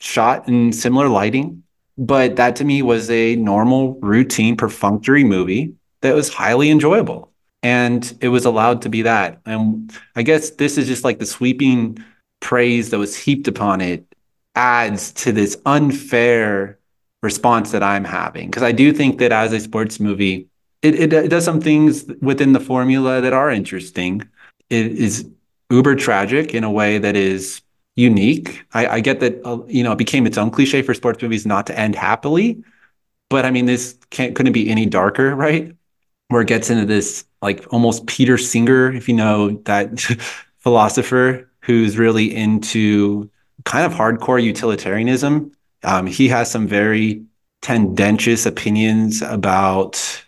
[0.00, 1.62] shot in similar lighting.
[1.98, 7.30] But that to me was a normal, routine, perfunctory movie that was highly enjoyable.
[7.62, 9.40] And it was allowed to be that.
[9.46, 12.02] And I guess this is just like the sweeping
[12.40, 14.04] praise that was heaped upon it
[14.54, 16.78] adds to this unfair
[17.22, 18.48] response that I'm having.
[18.48, 20.48] Because I do think that as a sports movie,
[20.82, 24.28] it, it, it does some things within the formula that are interesting.
[24.68, 25.28] It is
[25.70, 27.62] uber tragic in a way that is
[27.96, 28.64] unique.
[28.72, 31.46] I, I get that uh, you know it became its own cliche for sports movies
[31.46, 32.62] not to end happily,
[33.30, 35.74] but I mean this can't couldn't be any darker, right?
[36.28, 40.00] Where it gets into this like almost Peter Singer, if you know that
[40.58, 43.30] philosopher who's really into
[43.64, 45.52] kind of hardcore utilitarianism.
[45.84, 47.24] Um, he has some very
[47.60, 50.24] tendentious opinions about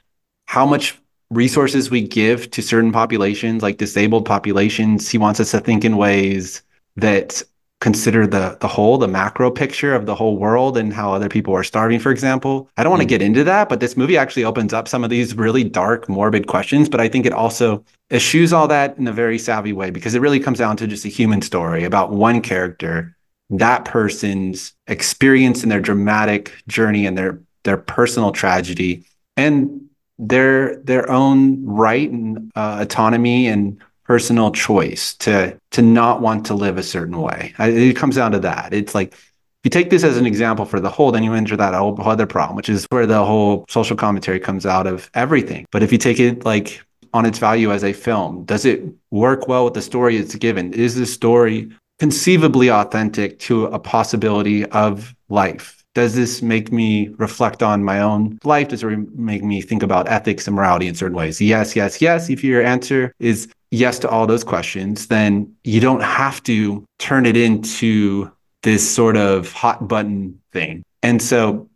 [0.46, 0.98] how much
[1.30, 5.08] resources we give to certain populations, like disabled populations.
[5.08, 6.62] He wants us to think in ways
[6.96, 7.42] that
[7.84, 11.54] consider the the whole, the macro picture of the whole world and how other people
[11.54, 12.66] are starving, for example.
[12.78, 13.10] I don't want to mm.
[13.10, 16.46] get into that, but this movie actually opens up some of these really dark, morbid
[16.46, 16.88] questions.
[16.88, 20.22] But I think it also eschews all that in a very savvy way because it
[20.22, 23.14] really comes down to just a human story about one character,
[23.50, 29.04] that person's experience and their dramatic journey and their their personal tragedy.
[29.36, 29.82] And
[30.18, 36.54] their their own right and uh, autonomy and personal choice to to not want to
[36.54, 37.54] live a certain way.
[37.58, 38.72] It comes down to that.
[38.72, 41.56] It's like if you take this as an example for the whole, then you enter
[41.56, 45.64] that whole other problem, which is where the whole social commentary comes out of everything.
[45.70, 46.82] But if you take it like
[47.14, 50.72] on its value as a film, does it work well with the story it's given?
[50.74, 55.84] Is the story conceivably authentic to a possibility of life?
[55.94, 58.68] does this make me reflect on my own life?
[58.68, 61.40] Does it make me think about ethics and morality in certain ways?
[61.40, 62.28] Yes, yes, yes.
[62.28, 67.26] If your answer is yes to all those questions, then you don't have to turn
[67.26, 68.30] it into
[68.62, 70.82] this sort of hot button thing.
[71.02, 71.68] And so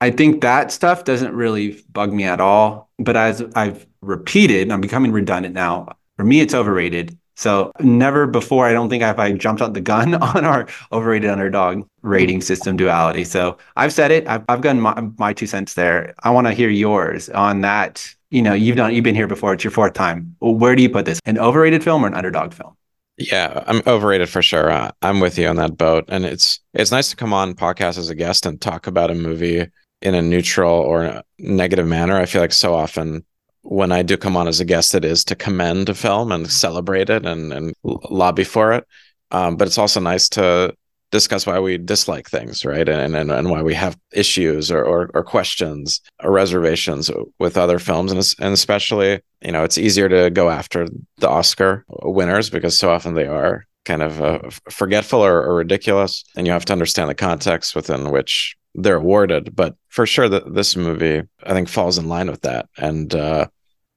[0.00, 2.90] I think that stuff doesn't really bug me at all.
[2.98, 5.96] But as I've repeated, I'm becoming redundant now.
[6.16, 7.18] For me, it's overrated.
[7.38, 11.30] So never before, I don't think have I jumped on the gun on our overrated
[11.30, 13.22] underdog rating system duality.
[13.22, 14.26] So I've said it.
[14.26, 16.14] I've, I've gotten my, my two cents there.
[16.24, 18.12] I want to hear yours on that.
[18.30, 19.54] You know, you've done, you've been here before.
[19.54, 20.34] It's your fourth time.
[20.40, 21.20] Where do you put this?
[21.26, 22.74] An overrated film or an underdog film?
[23.18, 24.70] Yeah, I'm overrated for sure.
[24.70, 27.98] Uh, I'm with you on that boat, and it's it's nice to come on podcast
[27.98, 29.66] as a guest and talk about a movie
[30.02, 32.16] in a neutral or negative manner.
[32.16, 33.24] I feel like so often
[33.68, 36.50] when I do come on as a guest, it is to commend a film and
[36.50, 38.86] celebrate it and, and lobby for it.
[39.30, 40.74] Um, but it's also nice to
[41.10, 42.88] discuss why we dislike things, right?
[42.88, 47.78] And and, and why we have issues or, or, or questions or reservations with other
[47.78, 50.88] films, and and especially you know it's easier to go after
[51.18, 56.24] the Oscar winners because so often they are kind of uh, forgetful or, or, ridiculous,
[56.36, 59.54] and you have to understand the context within which they're awarded.
[59.54, 63.46] But for sure, that this movie I think falls in line with that, and uh,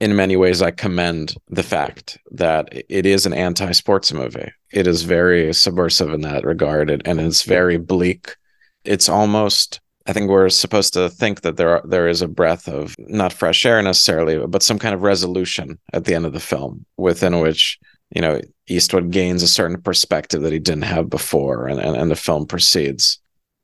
[0.02, 4.52] in many ways, I commend the fact that it is an anti sports movie.
[4.74, 8.36] It is very subversive in that regard, and it's very bleak.
[8.84, 12.68] It's almost, I think we're supposed to think that there are, there is a breath
[12.68, 16.40] of not fresh air necessarily, but some kind of resolution at the end of the
[16.40, 17.78] film within which,
[18.10, 22.10] you know, Eastwood gains a certain perspective that he didn't have before, and, and, and
[22.10, 23.20] the film proceeds.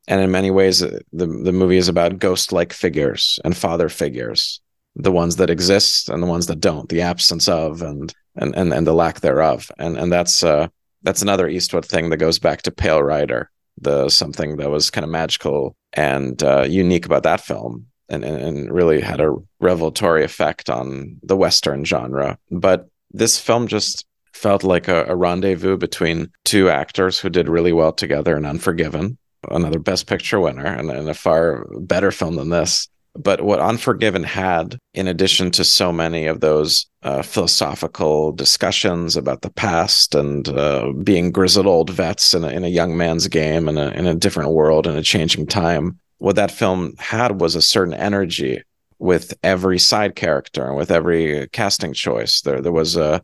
[0.07, 4.61] And in many ways, the, the movie is about ghost like figures and father figures
[4.99, 8.73] the ones that exist and the ones that don't, the absence of and and and,
[8.73, 9.71] and the lack thereof.
[9.77, 10.67] And and that's uh
[11.03, 15.05] that's another Eastwood thing that goes back to Pale Rider, the something that was kind
[15.05, 17.87] of magical and uh, unique about that film.
[18.09, 22.37] And, and really had a revelatory effect on the Western genre.
[22.49, 27.73] But this film just felt like a, a rendezvous between two actors who did really
[27.73, 29.17] well together in Unforgiven,
[29.51, 32.87] another Best Picture winner, and, and a far better film than this.
[33.18, 39.41] But what Unforgiven had, in addition to so many of those uh, philosophical discussions about
[39.41, 43.68] the past and uh, being grizzled old vets in a, in a young man's game
[43.68, 47.55] in a, in a different world in a changing time, what that film had was
[47.55, 48.61] a certain energy
[48.99, 52.41] with every side character and with every casting choice.
[52.41, 53.24] There, there was a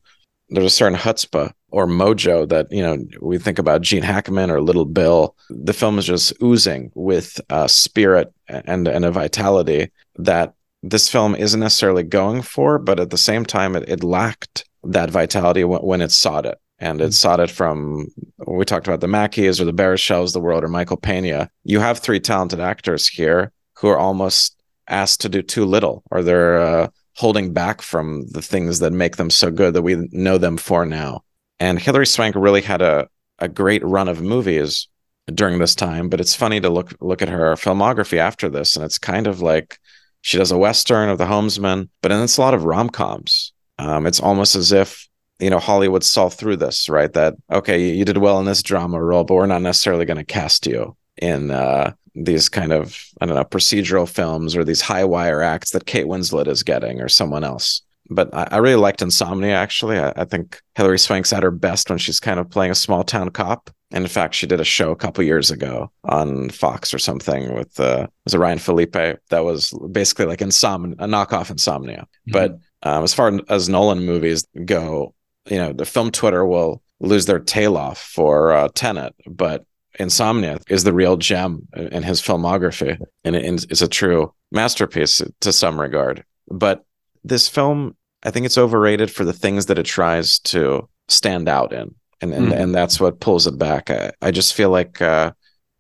[0.49, 4.61] there's a certain chutzpah or mojo that you know we think about Gene Hackman or
[4.61, 5.35] Little Bill.
[5.49, 11.33] The film is just oozing with uh, spirit and and a vitality that this film
[11.33, 15.79] isn't necessarily going for, but at the same time, it, it lacked that vitality w-
[15.79, 16.59] when it sought it.
[16.77, 18.07] And it sought it from,
[18.45, 21.49] we talked about the Mackies or the Baruchels of the world or Michael Pena.
[21.63, 26.21] You have three talented actors here who are almost asked to do too little or
[26.21, 30.37] they're uh, holding back from the things that make them so good that we know
[30.37, 31.23] them for now.
[31.59, 33.07] And Hilary Swank really had a,
[33.39, 34.87] a great run of movies
[35.33, 38.83] during this time, but it's funny to look look at her filmography after this, and
[38.83, 39.79] it's kind of like
[40.21, 43.53] she does a western of the homesman, but then it's a lot of rom coms.
[43.79, 45.07] Um, it's almost as if
[45.39, 47.11] you know Hollywood saw through this, right?
[47.13, 50.25] That okay, you, did well in this drama role, but we're not necessarily going to
[50.25, 55.05] cast you in uh, these kind of I don't know procedural films or these high
[55.05, 57.81] wire acts that Kate Winslet is getting or someone else.
[58.09, 59.55] But I, I really liked Insomnia.
[59.55, 62.75] Actually, I, I, think Hilary Swank's at her best when she's kind of playing a
[62.75, 63.69] small town cop.
[63.91, 67.53] And in fact, she did a show a couple years ago on Fox or something
[67.53, 72.07] with uh, was it Ryan Phillippe that was basically like Insomnia, a knockoff Insomnia.
[72.27, 72.31] Mm-hmm.
[72.31, 75.13] But um, as far as Nolan movies go,
[75.49, 79.65] you know, the film Twitter will lose their tail off for uh, Tenet, but
[79.99, 85.53] Insomnia is the real gem in his filmography, and it is a true masterpiece to
[85.53, 86.23] some regard.
[86.47, 86.83] But
[87.23, 91.73] this film, I think it's overrated for the things that it tries to stand out
[91.73, 92.59] in, and and, mm.
[92.59, 93.89] and that's what pulls it back.
[93.89, 95.31] I, I just feel like uh,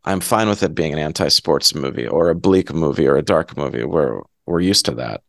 [0.05, 3.57] I'm fine with it being an anti-sports movie or a bleak movie or a dark
[3.57, 3.83] movie.
[3.83, 5.21] We're we're used to that,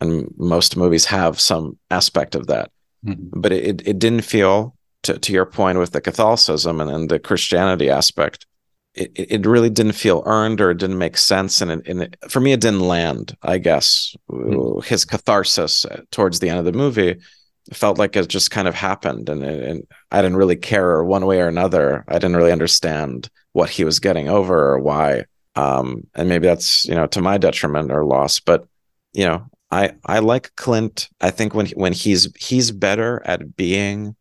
[0.00, 2.70] and most movies have some aspect of that.
[3.06, 3.28] Mm.
[3.32, 4.74] But it it didn't feel
[5.04, 8.46] to, to your point with the Catholicism and, and the Christianity aspect,
[8.94, 11.60] it, it really didn't feel earned or it didn't make sense.
[11.60, 14.14] And, it, and it, for me, it didn't land, I guess.
[14.30, 14.80] Mm-hmm.
[14.86, 17.20] His catharsis towards the end of the movie
[17.72, 19.28] felt like it just kind of happened.
[19.28, 22.04] And, and I didn't really care one way or another.
[22.08, 25.24] I didn't really understand what he was getting over or why.
[25.56, 28.40] Um, and maybe that's, you know, to my detriment or loss.
[28.40, 28.66] But,
[29.12, 31.08] you know, I, I like Clint.
[31.20, 34.14] I think when when he's he's better at being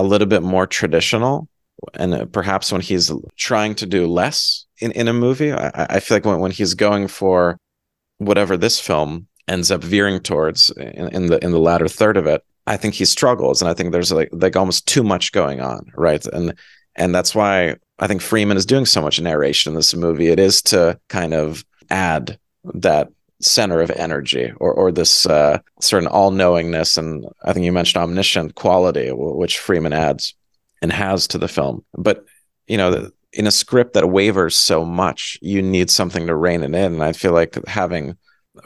[0.00, 1.46] a little bit more traditional
[1.94, 6.00] and uh, perhaps when he's trying to do less in, in a movie I, I
[6.00, 7.58] feel like when, when he's going for
[8.18, 12.26] whatever this film ends up veering towards in, in the in the latter third of
[12.26, 15.60] it i think he struggles and i think there's like like almost too much going
[15.60, 16.24] on right?
[16.26, 16.54] And
[16.96, 20.28] and that's why i think freeman is doing so much narration in this movie.
[20.28, 22.38] It is to kind of add
[22.74, 23.08] that
[23.40, 28.02] center of energy or or this uh, certain all knowingness and I think you mentioned
[28.02, 30.34] omniscient quality which Freeman adds
[30.82, 31.84] and has to the film.
[31.94, 32.24] But
[32.66, 36.66] you know, in a script that wavers so much, you need something to rein it
[36.66, 38.16] in, and I feel like having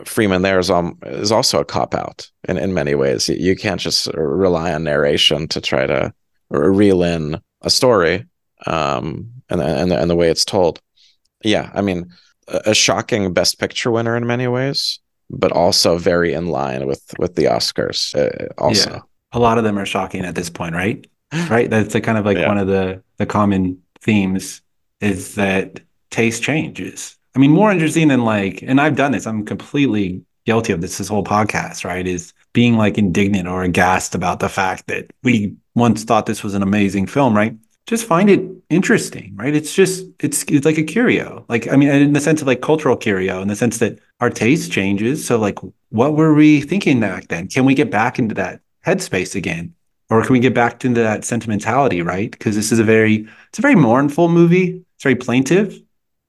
[0.05, 3.29] Freeman there is um, is also a cop out in in many ways.
[3.29, 6.13] You, you can't just rely on narration to try to
[6.51, 8.27] reel in a story
[8.67, 10.81] um, and and and the way it's told.
[11.43, 12.11] Yeah, I mean
[12.49, 17.35] a shocking Best Picture winner in many ways, but also very in line with with
[17.37, 18.15] the Oscars.
[18.15, 19.01] Uh, also, yeah.
[19.33, 21.07] a lot of them are shocking at this point, right?
[21.51, 21.69] Right.
[21.69, 22.47] That's a kind of like yeah.
[22.47, 24.63] one of the the common themes
[25.01, 25.81] is that
[26.11, 27.17] taste changes.
[27.35, 29.27] I mean, more interesting than like, and I've done this.
[29.27, 30.99] I'm completely guilty of this.
[30.99, 35.57] This whole podcast, right, is being like indignant or aghast about the fact that we
[35.75, 37.57] once thought this was an amazing film, right?
[37.87, 39.55] Just find it interesting, right?
[39.55, 41.45] It's just it's it's like a curio.
[41.49, 44.31] Like I mean, in the sense of like cultural curio, in the sense that our
[44.31, 45.25] taste changes.
[45.27, 45.59] So like,
[45.91, 47.49] what were we thinking back then?
[47.49, 49.75] Can we get back into that headspace again,
[50.09, 52.01] or can we get back into that sentimentality?
[52.01, 52.31] Right?
[52.31, 54.83] Because this is a very it's a very mournful movie.
[54.95, 55.79] It's very plaintive.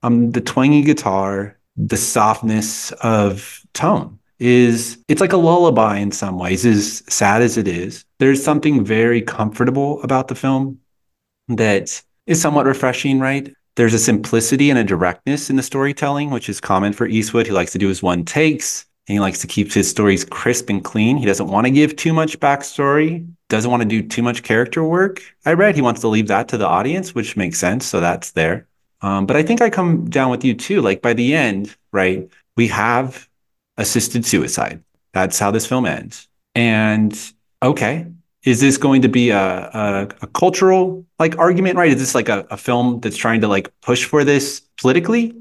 [0.03, 6.37] Um, the twangy guitar, the softness of tone is it's like a lullaby in some
[6.37, 6.65] ways.
[6.65, 10.79] As sad as it is, there's something very comfortable about the film
[11.47, 13.53] that is somewhat refreshing, right?
[13.75, 17.45] There's a simplicity and a directness in the storytelling, which is common for Eastwood.
[17.45, 20.69] He likes to do his one takes and he likes to keep his stories crisp
[20.69, 21.17] and clean.
[21.17, 24.83] He doesn't want to give too much backstory, doesn't want to do too much character
[24.83, 25.21] work.
[25.45, 27.85] I read he wants to leave that to the audience, which makes sense.
[27.85, 28.67] So that's there.
[29.01, 30.81] Um, but I think I come down with you too.
[30.81, 33.27] Like by the end, right, we have
[33.77, 34.81] assisted suicide.
[35.13, 36.27] That's how this film ends.
[36.55, 37.17] And
[37.61, 38.07] okay,
[38.45, 41.91] is this going to be a, a, a, cultural like argument right?
[41.91, 45.33] Is this like a, a film that's trying to like push for this politically?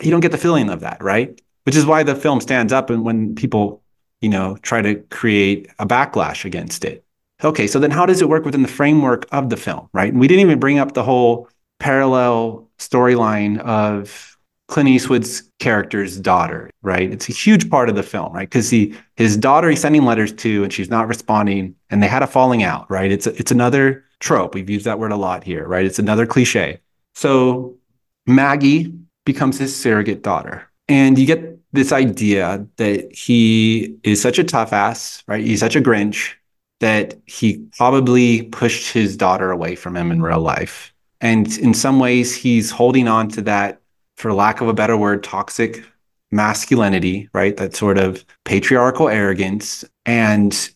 [0.00, 1.40] You don't get the feeling of that right?
[1.64, 3.82] Which is why the film stands up and when people
[4.20, 7.04] you know try to create a backlash against it.
[7.42, 10.12] Okay so then how does it work within the framework of the film right?
[10.12, 11.48] And we didn't even bring up the whole
[11.80, 14.33] parallel storyline of
[14.68, 17.12] Clint Eastwood's character's daughter, right?
[17.12, 18.48] It's a huge part of the film, right?
[18.48, 22.22] Because he his daughter he's sending letters to and she's not responding, and they had
[22.22, 23.12] a falling out, right?
[23.12, 24.54] It's a, it's another trope.
[24.54, 25.84] We've used that word a lot here, right?
[25.84, 26.80] It's another cliche.
[27.14, 27.76] So
[28.26, 28.92] Maggie
[29.26, 34.72] becomes his surrogate daughter, and you get this idea that he is such a tough
[34.72, 35.44] ass, right?
[35.44, 36.34] He's such a Grinch
[36.80, 40.92] that he probably pushed his daughter away from him in real life.
[41.20, 43.80] And in some ways, he's holding on to that,
[44.16, 45.84] for lack of a better word, toxic
[46.30, 47.56] masculinity, right?
[47.56, 49.84] That sort of patriarchal arrogance.
[50.04, 50.70] And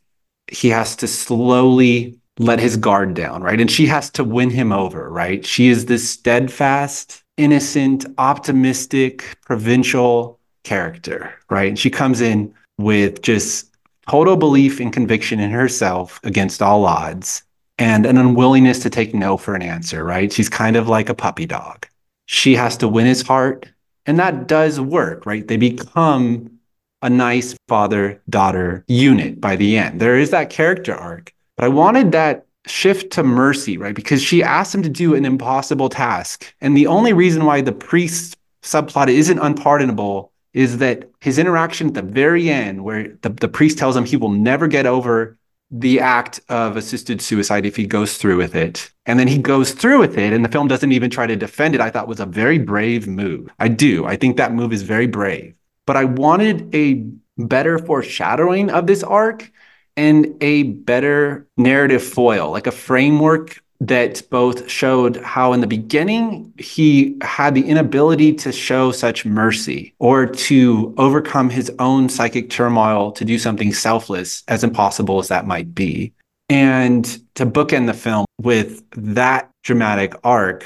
[0.47, 3.61] he has to slowly let his guard down, right?
[3.61, 5.45] And she has to win him over, right?
[5.45, 11.69] She is this steadfast, innocent, optimistic, provincial character, right?
[11.69, 13.75] And she comes in with just
[14.09, 17.43] total belief and conviction in herself against all odds
[17.79, 20.33] and an unwillingness to take no for an answer, right?
[20.33, 21.87] She's kind of like a puppy dog.
[22.31, 23.67] She has to win his heart,
[24.05, 25.49] and that does work, right?
[25.49, 26.59] They become
[27.01, 29.99] a nice father daughter unit by the end.
[29.99, 33.95] There is that character arc, but I wanted that shift to mercy, right?
[33.95, 36.55] Because she asked him to do an impossible task.
[36.61, 41.95] And the only reason why the priest subplot isn't unpardonable is that his interaction at
[41.95, 45.38] the very end, where the, the priest tells him he will never get over
[45.71, 48.91] the act of assisted suicide if he goes through with it.
[49.07, 51.75] And then he goes through with it, and the film doesn't even try to defend
[51.75, 51.81] it.
[51.81, 53.51] I thought was a very brave move.
[53.59, 54.07] I do.
[54.07, 55.55] I think that move is very brave.
[55.87, 57.05] But I wanted a
[57.37, 59.51] better foreshadowing of this arc
[59.97, 66.53] and a better narrative foil, like a framework that both showed how in the beginning
[66.59, 73.13] he had the inability to show such mercy or to overcome his own psychic turmoil
[73.13, 76.13] to do something selfless, as impossible as that might be.
[76.49, 77.05] And
[77.37, 80.65] to bookend the film with that dramatic arc,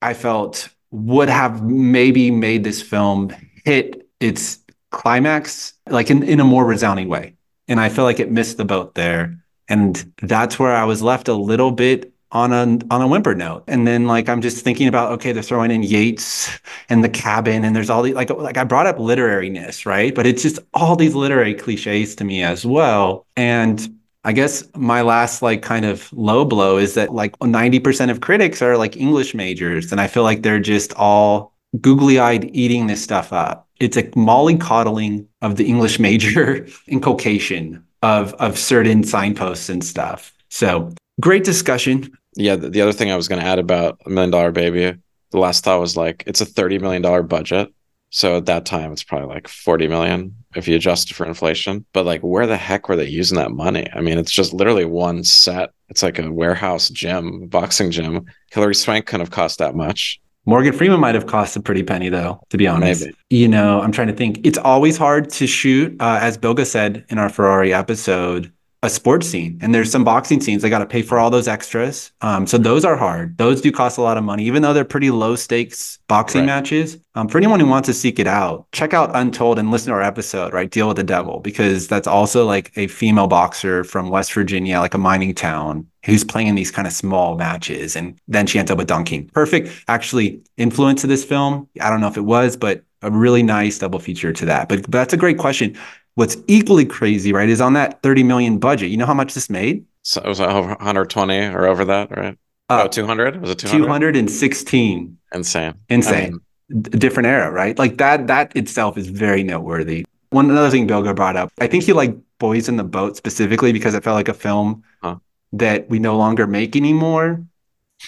[0.00, 3.34] I felt would have maybe made this film
[3.64, 4.60] hit its
[4.92, 7.34] climax like in, in a more resounding way.
[7.66, 9.40] And I feel like it missed the boat there.
[9.68, 12.62] And that's where I was left a little bit on a
[12.92, 13.64] on a whimper note.
[13.68, 16.50] And then like I'm just thinking about okay, they're throwing in Yeats
[16.88, 20.14] and the cabin, and there's all these like like I brought up literariness, right?
[20.14, 23.26] But it's just all these literary cliches to me as well.
[23.36, 23.88] And
[24.24, 28.62] I guess my last like kind of low blow is that like 90% of critics
[28.62, 33.02] are like English majors, and I feel like they're just all googly eyed eating this
[33.02, 33.68] stuff up.
[33.80, 40.32] It's a mollycoddling of the English major inculcation of of certain signposts and stuff.
[40.48, 44.10] So great discussion yeah, the, the other thing I was going to add about a
[44.10, 44.98] million dollar baby,
[45.30, 47.72] the last thought was like it's a thirty million dollar budget.
[48.14, 51.84] So at that time, it's probably like 40 million if you adjust it for inflation.
[51.92, 53.88] But like, where the heck were they using that money?
[53.92, 55.70] I mean, it's just literally one set.
[55.88, 58.26] It's like a warehouse gym, boxing gym.
[58.52, 60.20] Hilary Swank couldn't have cost that much.
[60.46, 63.06] Morgan Freeman might have cost a pretty penny, though, to be honest.
[63.06, 63.16] Maybe.
[63.30, 64.46] You know, I'm trying to think.
[64.46, 68.52] It's always hard to shoot, uh, as Bilge said in our Ferrari episode,
[68.84, 71.48] a sports scene and there's some boxing scenes they got to pay for all those
[71.48, 72.12] extras.
[72.20, 73.38] Um, so those are hard.
[73.38, 76.46] Those do cost a lot of money even though they're pretty low stakes boxing right.
[76.46, 76.98] matches.
[77.14, 79.94] Um, for anyone who wants to seek it out check out untold and listen to
[79.94, 80.70] our episode right?
[80.70, 84.94] Deal with the devil because that's also like a female boxer from west virginia like
[84.94, 88.70] a mining town who's playing in these kind of small matches and then she ends
[88.70, 89.30] up with don king.
[89.32, 91.68] Perfect actually influence of this film.
[91.80, 94.68] I don't know if it was but a really nice double feature to that.
[94.68, 95.76] But, but that's a great question
[96.14, 98.90] What's equally crazy, right, is on that 30 million budget.
[98.90, 99.84] You know how much this made?
[100.02, 102.38] So it was over 120 or over that, right?
[102.70, 103.40] Uh, oh, 200?
[103.40, 104.14] Was it 200?
[104.14, 105.18] 216.
[105.34, 105.74] Insane.
[105.88, 106.14] Insane.
[106.14, 106.40] I mean,
[106.82, 107.78] different era, right?
[107.78, 110.06] Like that that itself is very noteworthy.
[110.30, 113.72] One another thing Bilge brought up, I think he liked Boys in the Boat specifically
[113.72, 115.16] because it felt like a film huh.
[115.52, 117.44] that we no longer make anymore.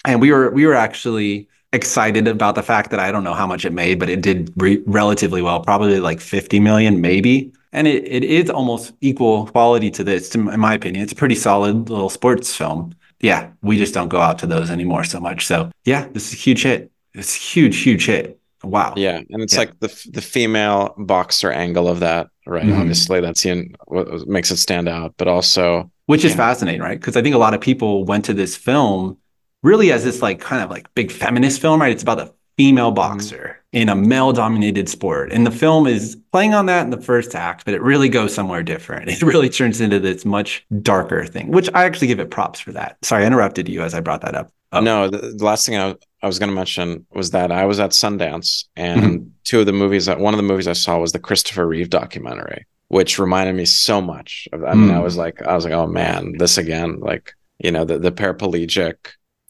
[0.04, 3.46] And we were we were actually excited about the fact that I don't know how
[3.46, 7.86] much it made, but it did re- relatively well, probably like 50 million, maybe and
[7.86, 11.02] it, it is almost equal quality to this in my opinion.
[11.02, 12.94] It's a pretty solid little sports film.
[13.20, 15.46] Yeah we just don't go out to those anymore so much.
[15.46, 16.90] So yeah this is a huge hit.
[17.14, 18.40] It's a huge huge hit.
[18.62, 18.94] Wow.
[18.96, 19.60] Yeah and it's yeah.
[19.60, 22.64] like the the female boxer angle of that right?
[22.64, 22.80] Mm-hmm.
[22.80, 26.36] obviously that's in what makes it stand out but also which is yeah.
[26.36, 26.98] fascinating right?
[26.98, 29.18] Because i think a lot of people went to this film
[29.62, 31.92] really as this like kind of like big feminist film right?
[31.92, 32.94] It's about the female mm-hmm.
[32.94, 35.30] boxer in a male dominated sport.
[35.30, 38.34] And the film is playing on that in the first act, but it really goes
[38.34, 39.10] somewhere different.
[39.16, 42.72] It really turns into this much darker thing, which I actually give it props for
[42.72, 42.96] that.
[43.02, 44.50] Sorry, I interrupted you as I brought that up.
[44.72, 44.80] Oh.
[44.80, 47.78] No, the, the, last thing I, I was going to mention was that I was
[47.78, 49.28] at Sundance and mm-hmm.
[49.44, 51.90] two of the movies that one of the movies I saw was the Christopher Reeve
[51.90, 54.94] documentary, which reminded me so much of, I mean, mm.
[54.94, 58.12] I was like, I was like, oh man, this again, like, you know, the, the
[58.12, 58.96] paraplegic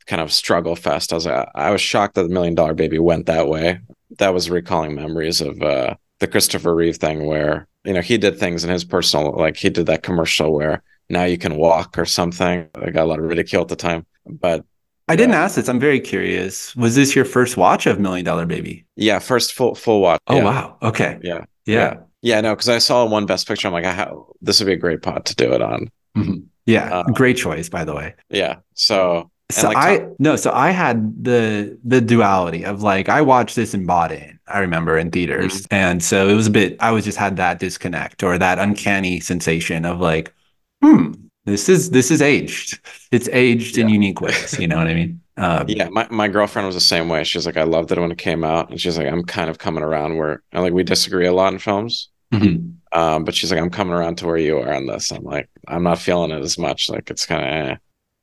[0.06, 1.12] kind of struggle fest.
[1.12, 3.80] I was I was shocked that the Million Dollar Baby went that way.
[4.18, 8.38] That was recalling memories of uh, the Christopher Reeve thing where you know he did
[8.38, 12.04] things in his personal like he did that commercial where now you can walk or
[12.04, 12.68] something.
[12.74, 14.64] I got a lot of ridicule at the time, but
[15.08, 15.68] I didn't ask this.
[15.68, 16.74] I'm very curious.
[16.74, 18.84] Was this your first watch of Million Dollar Baby?
[18.96, 20.20] Yeah, first full full watch.
[20.26, 20.44] Oh yeah.
[20.44, 20.76] wow.
[20.82, 21.18] Okay.
[21.22, 21.44] Yeah.
[21.64, 21.74] Yeah.
[21.74, 21.96] Yeah.
[22.22, 23.68] Yeah, no, because I saw one Best Picture.
[23.68, 25.88] I'm like, how this would be a great pot to do it on.
[26.16, 26.46] Mhm.
[26.64, 26.92] Yeah.
[26.92, 28.14] Uh, Great choice, by the way.
[28.30, 28.56] Yeah.
[28.74, 33.54] So So like, I no, so I had the the duality of like I watched
[33.56, 34.34] this and bought it.
[34.48, 35.66] I remember in theaters, Mm-hmm.
[35.70, 36.76] and so it was a bit.
[36.80, 40.34] I was just had that disconnect or that uncanny sensation of like,
[40.82, 41.12] hmm,
[41.44, 42.80] this is this is aged.
[43.12, 44.58] It's aged in unique ways.
[44.58, 45.20] You know what I mean?
[45.36, 47.22] Um, yeah, my, my girlfriend was the same way.
[47.22, 49.58] She's like, I loved it when it came out, and she's like, I'm kind of
[49.58, 52.08] coming around where and like we disagree a lot in films.
[52.32, 52.78] mhm.
[52.92, 55.10] Um, but she's like, I'm coming around to where you are on this.
[55.12, 56.88] I'm like, I'm not feeling it as much.
[56.90, 57.76] Like it's kind of, eh.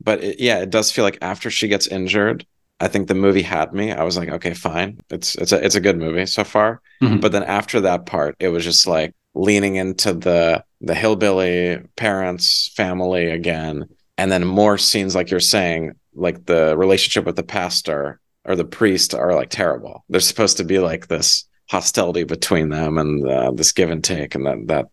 [0.03, 2.45] But it, yeah, it does feel like after she gets injured,
[2.79, 3.91] I think the movie had me.
[3.91, 4.99] I was like, okay, fine.
[5.09, 6.81] It's it's a it's a good movie so far.
[7.01, 7.21] Mhm.
[7.21, 12.71] But then after that part, it was just like leaning into the the hillbilly parents
[12.75, 13.85] family again,
[14.17, 18.65] and then more scenes like you're saying, like the relationship with the pastor or the
[18.65, 20.03] priest are like terrible.
[20.09, 24.35] There's supposed to be like this hostility between them and uh, this give and take,
[24.35, 24.85] and that that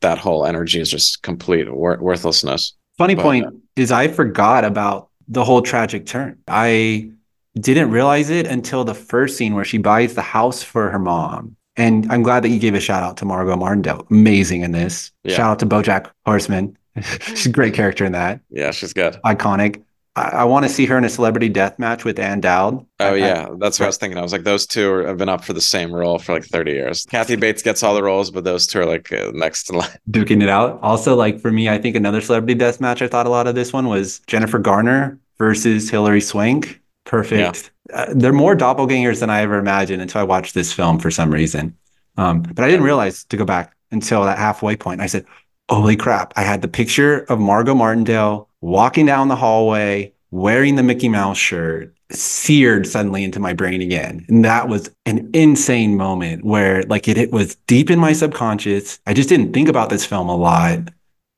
[0.00, 2.74] that whole energy is just complete wor- worthlessness.
[3.00, 3.46] Funny But, point
[3.76, 6.36] is I forgot about the whole tragic turn.
[6.46, 7.10] I
[7.58, 11.56] didn't realize it until the first scene where she buys the house for her mom.
[11.76, 14.06] And I'm glad that you gave a shout out to Margot Martindale.
[14.10, 15.12] Amazing in this.
[15.24, 15.34] Yeah.
[15.34, 16.76] Shout out to BoJack Horseman.
[17.22, 18.40] She's a great character in that.
[18.50, 19.16] Yeah, she's good.
[19.24, 19.82] Iconic.
[20.20, 22.84] I, I want to see her in a celebrity death match with Ann Dowd.
[23.00, 24.18] Oh I- yeah, that's what I was thinking.
[24.18, 26.44] I was like, those two are, have been up for the same role for like
[26.44, 27.06] 30 years.
[27.06, 29.88] Kathy Bates gets all the roles, but those two are like uh, next in line.
[30.10, 30.78] duking it out.
[30.82, 33.54] Also, like for me, I think another celebrity death match I thought a lot of
[33.54, 36.80] this one was Jennifer Garner versus Hilary Swank.
[37.04, 37.70] Perfect.
[37.92, 41.32] Uh, they're more doppelgangers than I ever imagined until I watched this film for some
[41.32, 41.76] reason.
[42.16, 45.00] Um, but I didn't realize to go back until that halfway point.
[45.00, 45.24] I said,
[45.70, 50.82] "Holy crap!" I had the picture of Margot Martindale walking down the hallway wearing the
[50.82, 54.24] Mickey Mouse shirt, seared suddenly into my brain again.
[54.28, 59.00] And that was an insane moment where like it, it was deep in my subconscious.
[59.06, 60.90] I just didn't think about this film a lot.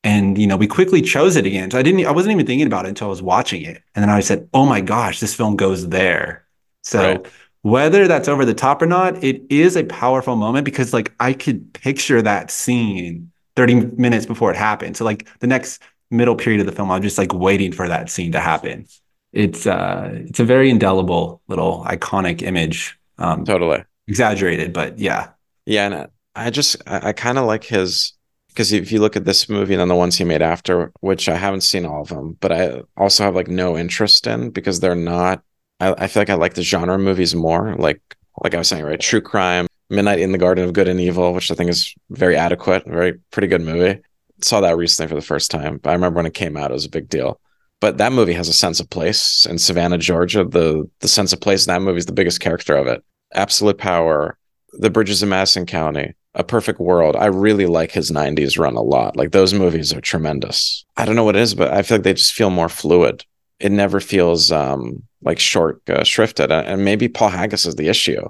[0.05, 1.70] And you know, we quickly chose it again.
[1.70, 3.83] So I didn't I wasn't even thinking about it until I was watching it.
[3.95, 6.45] And then I said, "Oh my gosh, this film goes there."
[6.83, 7.27] So Right.
[7.62, 11.33] whether that's over the top or not, it is a powerful moment because like I
[11.33, 14.97] could picture that scene 30 minutes before it happened.
[14.97, 15.81] So like the next
[16.13, 18.87] middle period of the film, I'm just like waiting for that scene to happen.
[19.33, 22.99] It's uh it's a very indelible little iconic image.
[23.19, 23.83] Um Totally.
[24.07, 25.31] exaggerated, but yeah.
[25.67, 28.13] Yeah, and I- just I, I kind of like his
[28.49, 31.29] because if you look at this movie and then the ones he made after, which
[31.29, 34.81] I haven't seen all of them, but I also have like no interest in because
[34.81, 35.43] they're not.
[35.81, 37.75] I, I feel like I like the genre movies more.
[37.77, 38.01] Like
[38.43, 39.01] like I was saying, right?
[39.01, 42.37] True crime, Midnight in the Garden of Good and Evil, which I think is very
[42.37, 44.01] adequate, very pretty good movie.
[44.45, 45.78] Saw that recently for the first time.
[45.78, 47.40] But I remember when it came out, it was a big deal.
[47.80, 50.45] But that movie has a sense of place in Savannah, Georgia.
[50.45, 53.03] The the sense of place in that movie is the biggest character of it.
[53.34, 54.36] Absolute power,
[54.74, 57.16] the Bridges of Madison County, A Perfect World.
[57.16, 59.16] I really like his 90s run a lot.
[59.16, 60.84] Like those movies are tremendous.
[60.97, 63.24] I don't know what it is, but I feel like they just feel more fluid.
[63.59, 66.51] It never feels um, like short uh, shrifted.
[66.51, 68.28] And maybe Paul Haggis is the issue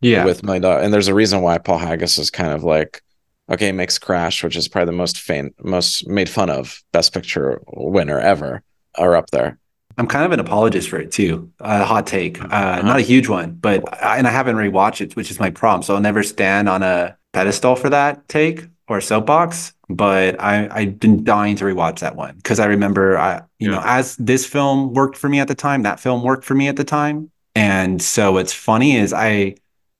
[0.00, 0.24] Yeah.
[0.24, 0.82] with my dog.
[0.82, 3.02] And there's a reason why Paul Haggis is kind of like,
[3.50, 7.60] okay, makes Crash, which is probably the most faint, most made fun of Best Picture
[7.68, 8.62] winner ever,
[8.96, 9.58] are up there.
[9.98, 11.52] I'm kind of an apologist for it too.
[11.60, 15.16] A hot take, uh, not a huge one, but I, and I haven't rewatched it,
[15.16, 15.82] which is my problem.
[15.82, 19.74] So I'll never stand on a pedestal for that take or soapbox.
[19.88, 23.82] But I, I've been dying to rewatch that one because I remember, I, you know,
[23.84, 26.76] as this film worked for me at the time, that film worked for me at
[26.76, 29.56] the time, and so what's funny is I,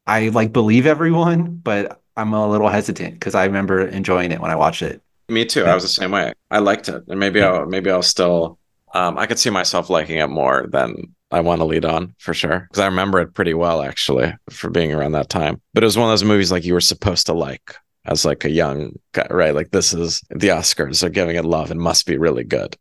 [0.07, 4.51] I like believe everyone, but I'm a little hesitant because I remember enjoying it when
[4.51, 5.03] I watched it.
[5.31, 5.65] Me too.
[5.65, 6.35] I was the same way.
[6.51, 8.59] I liked it, and maybe I'll maybe I'll still.
[8.93, 12.35] Um, I could see myself liking it more than I want to lead on for
[12.35, 15.61] sure because I remember it pretty well actually for being around that time.
[15.73, 17.75] But it was one of those movies like you were supposed to like
[18.05, 19.55] as like a young guy, right?
[19.55, 22.77] Like this is the Oscars are giving it love and must be really good.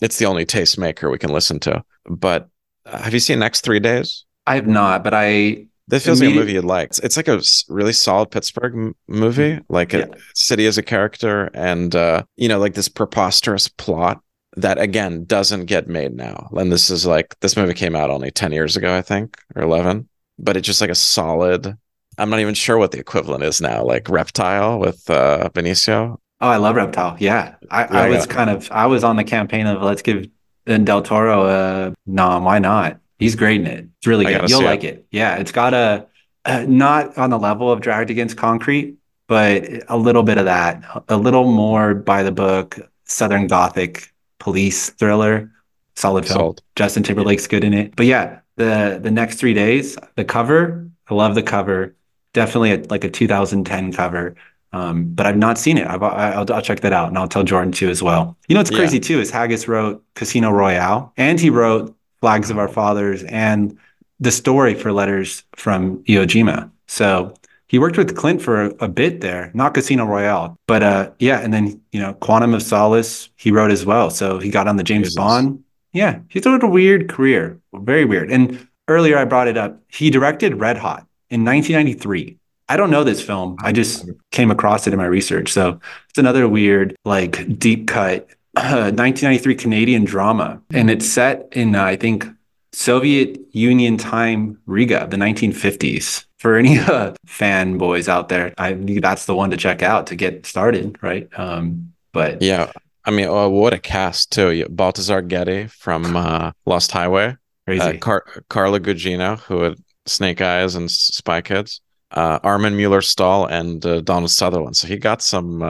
[0.00, 1.82] It's the only tastemaker we can listen to.
[2.04, 2.48] But
[2.84, 4.24] uh, have you seen Next Three Days?
[4.46, 6.88] I have not, but I This feels like a movie you'd like.
[6.88, 11.50] It's, it's like a really solid Pittsburgh m- movie, like a city as a character,
[11.52, 14.20] and uh, you know, like this preposterous plot
[14.56, 16.48] that again doesn't get made now.
[16.52, 19.62] And this is like this movie came out only ten years ago, I think, or
[19.62, 20.08] eleven.
[20.38, 21.76] But it's just like a solid.
[22.16, 26.16] I'm not even sure what the equivalent is now, like Reptile with uh, Benicio.
[26.40, 27.16] Oh, I love Reptile.
[27.20, 27.56] Yeah.
[27.70, 28.16] I, Yeah, I yeah.
[28.16, 30.26] was kind of I was on the campaign of let's give
[30.66, 32.44] Del Toro a nom.
[32.44, 33.00] Why not?
[33.18, 33.86] He's great in it.
[33.98, 34.48] It's really good.
[34.48, 34.68] You'll see it.
[34.68, 35.06] like it.
[35.10, 35.36] Yeah.
[35.36, 36.06] It's got a
[36.44, 38.96] uh, not on the level of Dragged Across Concrete,
[39.26, 44.90] but a little bit of that, a little more by the book, Southern Gothic police
[44.90, 45.50] thriller,
[45.96, 46.38] solid film.
[46.38, 46.62] Sold.
[46.76, 47.96] Justin Timberlake's good in it.
[47.96, 51.94] But yeah, the the next three days, the cover, I love the cover.
[52.34, 54.34] Definitely a, like a 2010 cover.
[54.72, 55.86] Um, but I've not seen it.
[55.86, 58.36] i will I'll check that out, and I'll tell Jordan too as well.
[58.48, 59.04] You know what's crazy yeah.
[59.04, 63.78] too is Haggis wrote Casino Royale, and he wrote Flags of Our Fathers and
[64.18, 66.70] the story for Letters from Iwo Jima.
[66.88, 67.34] So
[67.66, 71.40] he worked with Clint for a, a, bit there, not Casino Royale, but uh, yeah,
[71.40, 74.08] and then you know Quantum of Solace he wrote as well.
[74.08, 75.16] So he got on the James Jesus.
[75.16, 75.62] Bond.
[75.92, 78.32] Yeah, he's had a weird career, very weird.
[78.32, 79.78] And earlier I brought it up.
[79.88, 82.38] He directed Red Hot in 1993.
[82.70, 83.58] I don't know this film.
[83.60, 85.52] I just came across it in my research.
[85.52, 85.78] So
[86.08, 90.60] it's another weird, like deep cut uh, 1993 Canadian drama.
[90.72, 92.26] And it's set in, uh, I think,
[92.72, 96.24] Soviet Union time Riga, the 1950s.
[96.38, 100.16] For any uh, fanboys out there, I think that's the one to check out to
[100.16, 101.28] get started, right?
[101.38, 102.70] Um, but yeah,
[103.04, 104.66] I mean, oh, what a cast too!
[104.68, 107.36] Balthazar Getty from uh, Lost Highway,
[107.66, 107.82] crazy.
[107.82, 111.80] Uh, Car- Carla Gugino, who had Snake Eyes and Spy Kids
[112.14, 114.76] uh, Armin Mueller Stahl and uh, Donald Sutherland.
[114.76, 115.62] So he got some.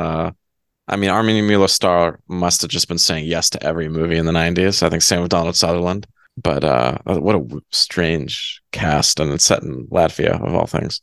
[0.86, 4.26] I mean, Armin Mueller Stahl must have just been saying yes to every movie in
[4.26, 4.82] the '90s.
[4.82, 6.06] I think same with Donald Sutherland.
[6.36, 11.00] But uh, what a strange cast, and it's set in Latvia of all things.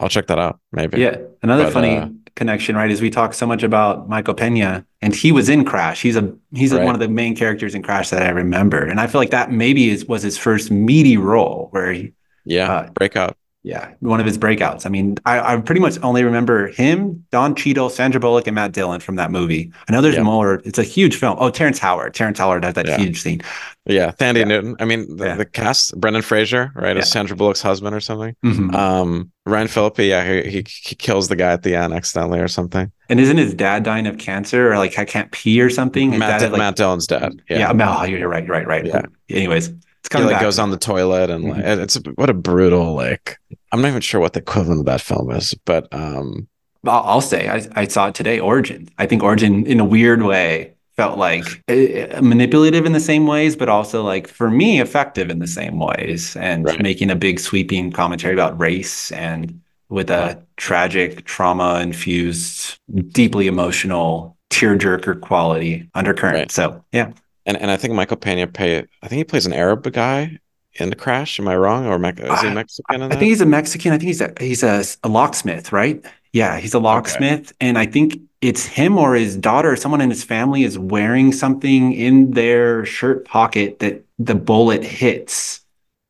[0.00, 0.58] I'll check that out.
[0.72, 1.00] Maybe.
[1.00, 2.90] Yeah, another but, funny uh, connection, right?
[2.90, 6.02] Is we talk so much about Michael Pena, and he was in Crash.
[6.02, 6.84] He's a he's right.
[6.84, 9.52] one of the main characters in Crash that I remember, and I feel like that
[9.52, 12.12] maybe is, was his first meaty role where he
[12.44, 14.86] yeah uh, breakout yeah, one of his breakouts.
[14.86, 18.72] I mean, I, I, pretty much only remember him, Don Cheadle, Sandra Bullock, and Matt
[18.72, 19.72] Dillon from that movie.
[19.88, 20.24] I know there's yep.
[20.24, 20.54] more.
[20.64, 21.36] It's a huge film.
[21.38, 22.12] Oh, Terrence Howard.
[22.12, 22.98] Terrence Howard has that yeah.
[22.98, 23.40] huge scene.
[23.86, 24.44] Yeah, Thandie yeah.
[24.44, 24.76] Newton.
[24.80, 25.34] I mean, the, yeah.
[25.36, 28.34] the, cast, Brendan Fraser, right, as Sandra Bullock's husband or something.
[28.44, 28.74] Mm-hmm.
[28.74, 32.48] Um, Ryan Phillippe, yeah, he, he, he kills the guy at the end accidentally or
[32.48, 32.90] something.
[33.08, 36.18] And isn't his dad dying of cancer or like I can't pee or something?
[36.18, 37.40] Matt, dad, like, Matt Dillon's dad.
[37.48, 38.00] Yeah, yeah.
[38.00, 38.44] Oh, you're right.
[38.44, 38.66] You're right.
[38.66, 38.86] Right.
[38.86, 39.02] Yeah.
[39.30, 39.70] Anyways,
[40.02, 41.60] it's kind of like goes on the toilet and mm-hmm.
[41.60, 43.38] like, it's what a brutal like
[43.70, 46.46] I'm not even sure what the equivalent of that film is, but um,
[46.84, 48.38] I'll, I'll say I, I, saw it today.
[48.38, 48.88] Origin.
[48.98, 53.56] I think Origin, in a weird way, felt like uh, manipulative in the same ways,
[53.56, 56.82] but also like for me, effective in the same ways, and right.
[56.82, 62.78] making a big sweeping commentary about race and with a tragic, trauma infused,
[63.10, 66.36] deeply emotional tearjerker quality undercurrent.
[66.36, 66.50] Right.
[66.50, 67.12] So yeah.
[67.46, 70.38] And and I think Michael Pena pay I think he plays an Arab guy
[70.74, 71.38] in the crash.
[71.38, 71.86] Am I wrong?
[71.86, 73.02] Or is he Mexican?
[73.02, 73.92] I, I think he's a Mexican.
[73.92, 76.04] I think he's a he's a, a locksmith, right?
[76.32, 77.56] Yeah, he's a locksmith, okay.
[77.60, 81.30] and I think it's him or his daughter, or someone in his family, is wearing
[81.30, 85.60] something in their shirt pocket that the bullet hits.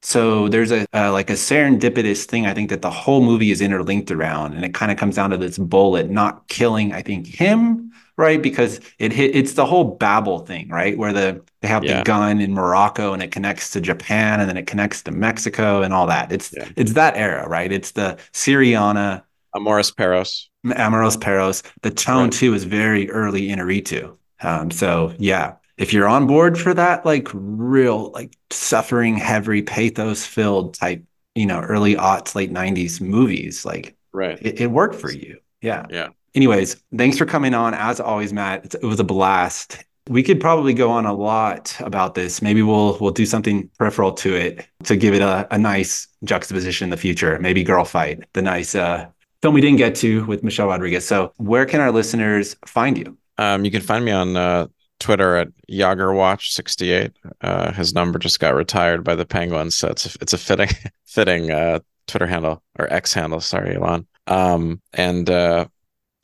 [0.00, 2.46] So there's a uh, like a serendipitous thing.
[2.46, 5.30] I think that the whole movie is interlinked around, and it kind of comes down
[5.30, 6.92] to this bullet not killing.
[6.92, 7.91] I think him
[8.22, 8.40] right?
[8.40, 10.96] Because it hit, it's the whole Babel thing, right?
[10.96, 11.98] Where the they have yeah.
[11.98, 15.82] the gun in Morocco and it connects to Japan and then it connects to Mexico
[15.82, 16.30] and all that.
[16.30, 16.68] It's yeah.
[16.76, 17.70] it's that era, right?
[17.70, 19.24] It's the Syriana,
[19.54, 21.64] Amoris Perros, Amores Perros.
[21.82, 22.32] The tone right.
[22.32, 24.16] too is very early Inarritu.
[24.40, 30.24] Um, so yeah, if you're on board for that, like real, like suffering, heavy, pathos
[30.24, 31.02] filled type,
[31.34, 35.38] you know, early aughts, late '90s movies, like right, it, it worked for you.
[35.60, 37.74] Yeah, yeah anyways, thanks for coming on.
[37.74, 39.84] As always, Matt, it was a blast.
[40.08, 42.42] We could probably go on a lot about this.
[42.42, 46.86] Maybe we'll we'll do something peripheral to it to give it a, a nice juxtaposition
[46.86, 47.38] in the future.
[47.38, 49.06] Maybe Girl Fight, the nice uh,
[49.42, 51.06] film we didn't get to with Michelle Rodriguez.
[51.06, 53.16] So, where can our listeners find you?
[53.38, 54.66] Um, you can find me on uh,
[54.98, 57.12] Twitter at Jagerwatch68.
[57.40, 60.68] Uh, his number just got retired by the Penguins, so it's a, it's a fitting
[61.06, 63.40] fitting uh, Twitter handle or X handle.
[63.40, 64.06] Sorry, Elon.
[64.26, 65.66] Um, and uh,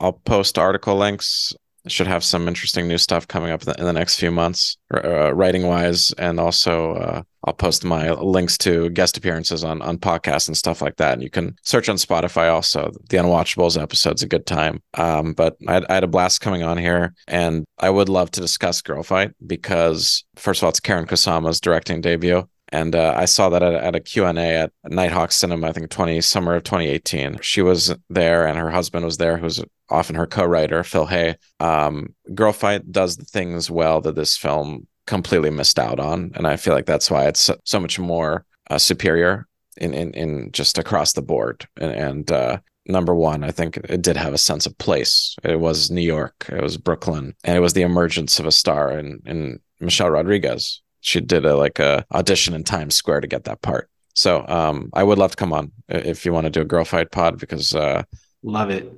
[0.01, 1.55] I'll post article links.
[1.87, 5.33] I should have some interesting new stuff coming up in the next few months, uh,
[5.35, 10.49] writing wise, and also uh, I'll post my links to guest appearances on on podcasts
[10.49, 11.15] and stuff like that.
[11.15, 12.91] And you can search on Spotify also.
[13.09, 14.83] The Unwatchables episode's a good time.
[14.95, 18.31] Um, but I had, I had a blast coming on here, and I would love
[18.33, 23.15] to discuss Girl Fight because first of all, it's Karyn Kusama's directing debut and uh,
[23.17, 26.65] I saw that at, at a Q&A at Nitehawk Cinema, I think 20 summer of
[26.65, 27.39] 2018.
[27.41, 31.37] She was there, and her husband was there, who's often her co-writer, Phil Hay.
[31.61, 36.47] Um, Girl Fight does the things well that this film completely missed out on, and
[36.47, 39.47] I feel like that's why it's so, much more uh, superior
[39.79, 41.67] in, in in just across the board.
[41.81, 45.35] And, and uh, number one, I think it did have a sense of place.
[45.43, 48.91] It was New York, it was Brooklyn, and it was the emergence of a star
[48.99, 53.45] in in Michelle Rodriguez she did a like a audition in Times Square to get
[53.45, 53.89] that part.
[54.15, 56.85] So um, I would love to come on if you want to do a girl
[56.85, 58.03] fight pod because uh,
[58.43, 58.93] love it.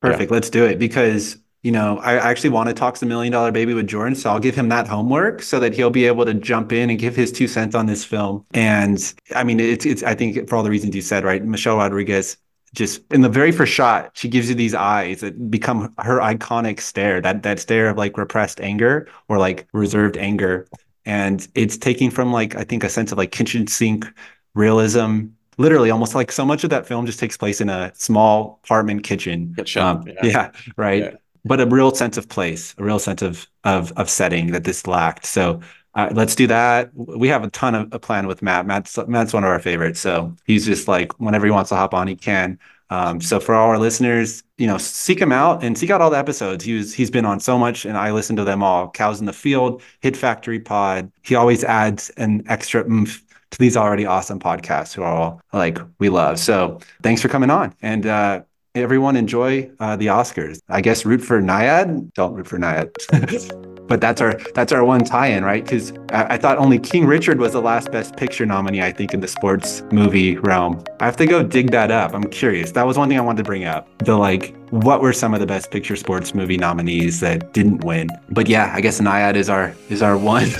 [0.00, 0.30] Perfect.
[0.30, 0.34] Yeah.
[0.34, 3.74] Let's do it because you know, I actually want to talk some million dollar baby
[3.74, 6.72] with Jordan, so I'll give him that homework so that he'll be able to jump
[6.72, 8.46] in and give his two cents on this film.
[8.54, 11.44] And I mean, it's it's I think for all the reasons you said, right?
[11.44, 12.36] Michelle Rodriguez
[12.76, 16.78] just in the very first shot, she gives you these eyes that become her iconic
[16.78, 20.68] stare, that that stare of like repressed anger or like reserved anger.
[21.06, 24.06] And it's taking from like I think a sense of like kitchen sink
[24.54, 25.26] realism
[25.58, 29.04] literally almost like so much of that film just takes place in a small apartment
[29.04, 29.54] kitchen.
[29.56, 30.14] kitchen um, yeah.
[30.22, 30.50] yeah.
[30.76, 31.02] right.
[31.04, 31.10] Yeah
[31.46, 34.86] but a real sense of place, a real sense of of of setting that this
[34.86, 35.24] lacked.
[35.24, 35.60] So
[35.94, 36.90] uh, let's do that.
[36.94, 38.66] We have a ton of a plan with Matt.
[38.66, 40.00] Matt's Matt's one of our favorites.
[40.00, 42.58] So he's just like whenever he wants to hop on, he can.
[42.90, 46.10] Um, so for all our listeners, you know, seek him out and seek out all
[46.10, 46.64] the episodes.
[46.64, 48.90] He was he's been on so much, and I listen to them all.
[48.90, 51.10] Cows in the Field, Hit Factory Pod.
[51.22, 55.78] He always adds an extra oomph to these already awesome podcasts who are all like
[55.98, 56.38] we love.
[56.38, 58.42] So thanks for coming on, and uh,
[58.74, 60.60] everyone enjoy uh, the Oscars.
[60.68, 62.12] I guess root for Nyad.
[62.14, 63.72] Don't root for Nyad.
[63.88, 65.64] but that's our that's our one tie-in, right?
[65.64, 68.82] Because I, I, thought only King Richard was the last Best Picture nominee.
[68.82, 70.82] I think in the sports movie realm.
[71.00, 72.14] I have to go dig that up.
[72.14, 72.72] I'm curious.
[72.72, 73.88] That was one thing I wanted to bring up.
[73.98, 78.08] The like, what were some of the Best Picture sports movie nominees that didn't win?
[78.30, 80.46] But yeah, I guess Nyad is our is our one.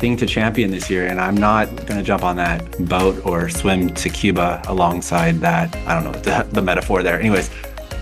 [0.00, 3.50] thing to champion this year, and I'm not going to jump on that boat or
[3.50, 5.76] swim to Cuba alongside that.
[5.86, 7.20] I don't know the, the metaphor there.
[7.20, 7.50] Anyways,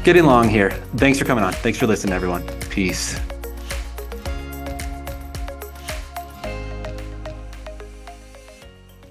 [0.04, 0.70] getting long here.
[0.96, 1.52] Thanks for coming on.
[1.54, 2.46] Thanks for listening, everyone.
[2.70, 3.18] Peace.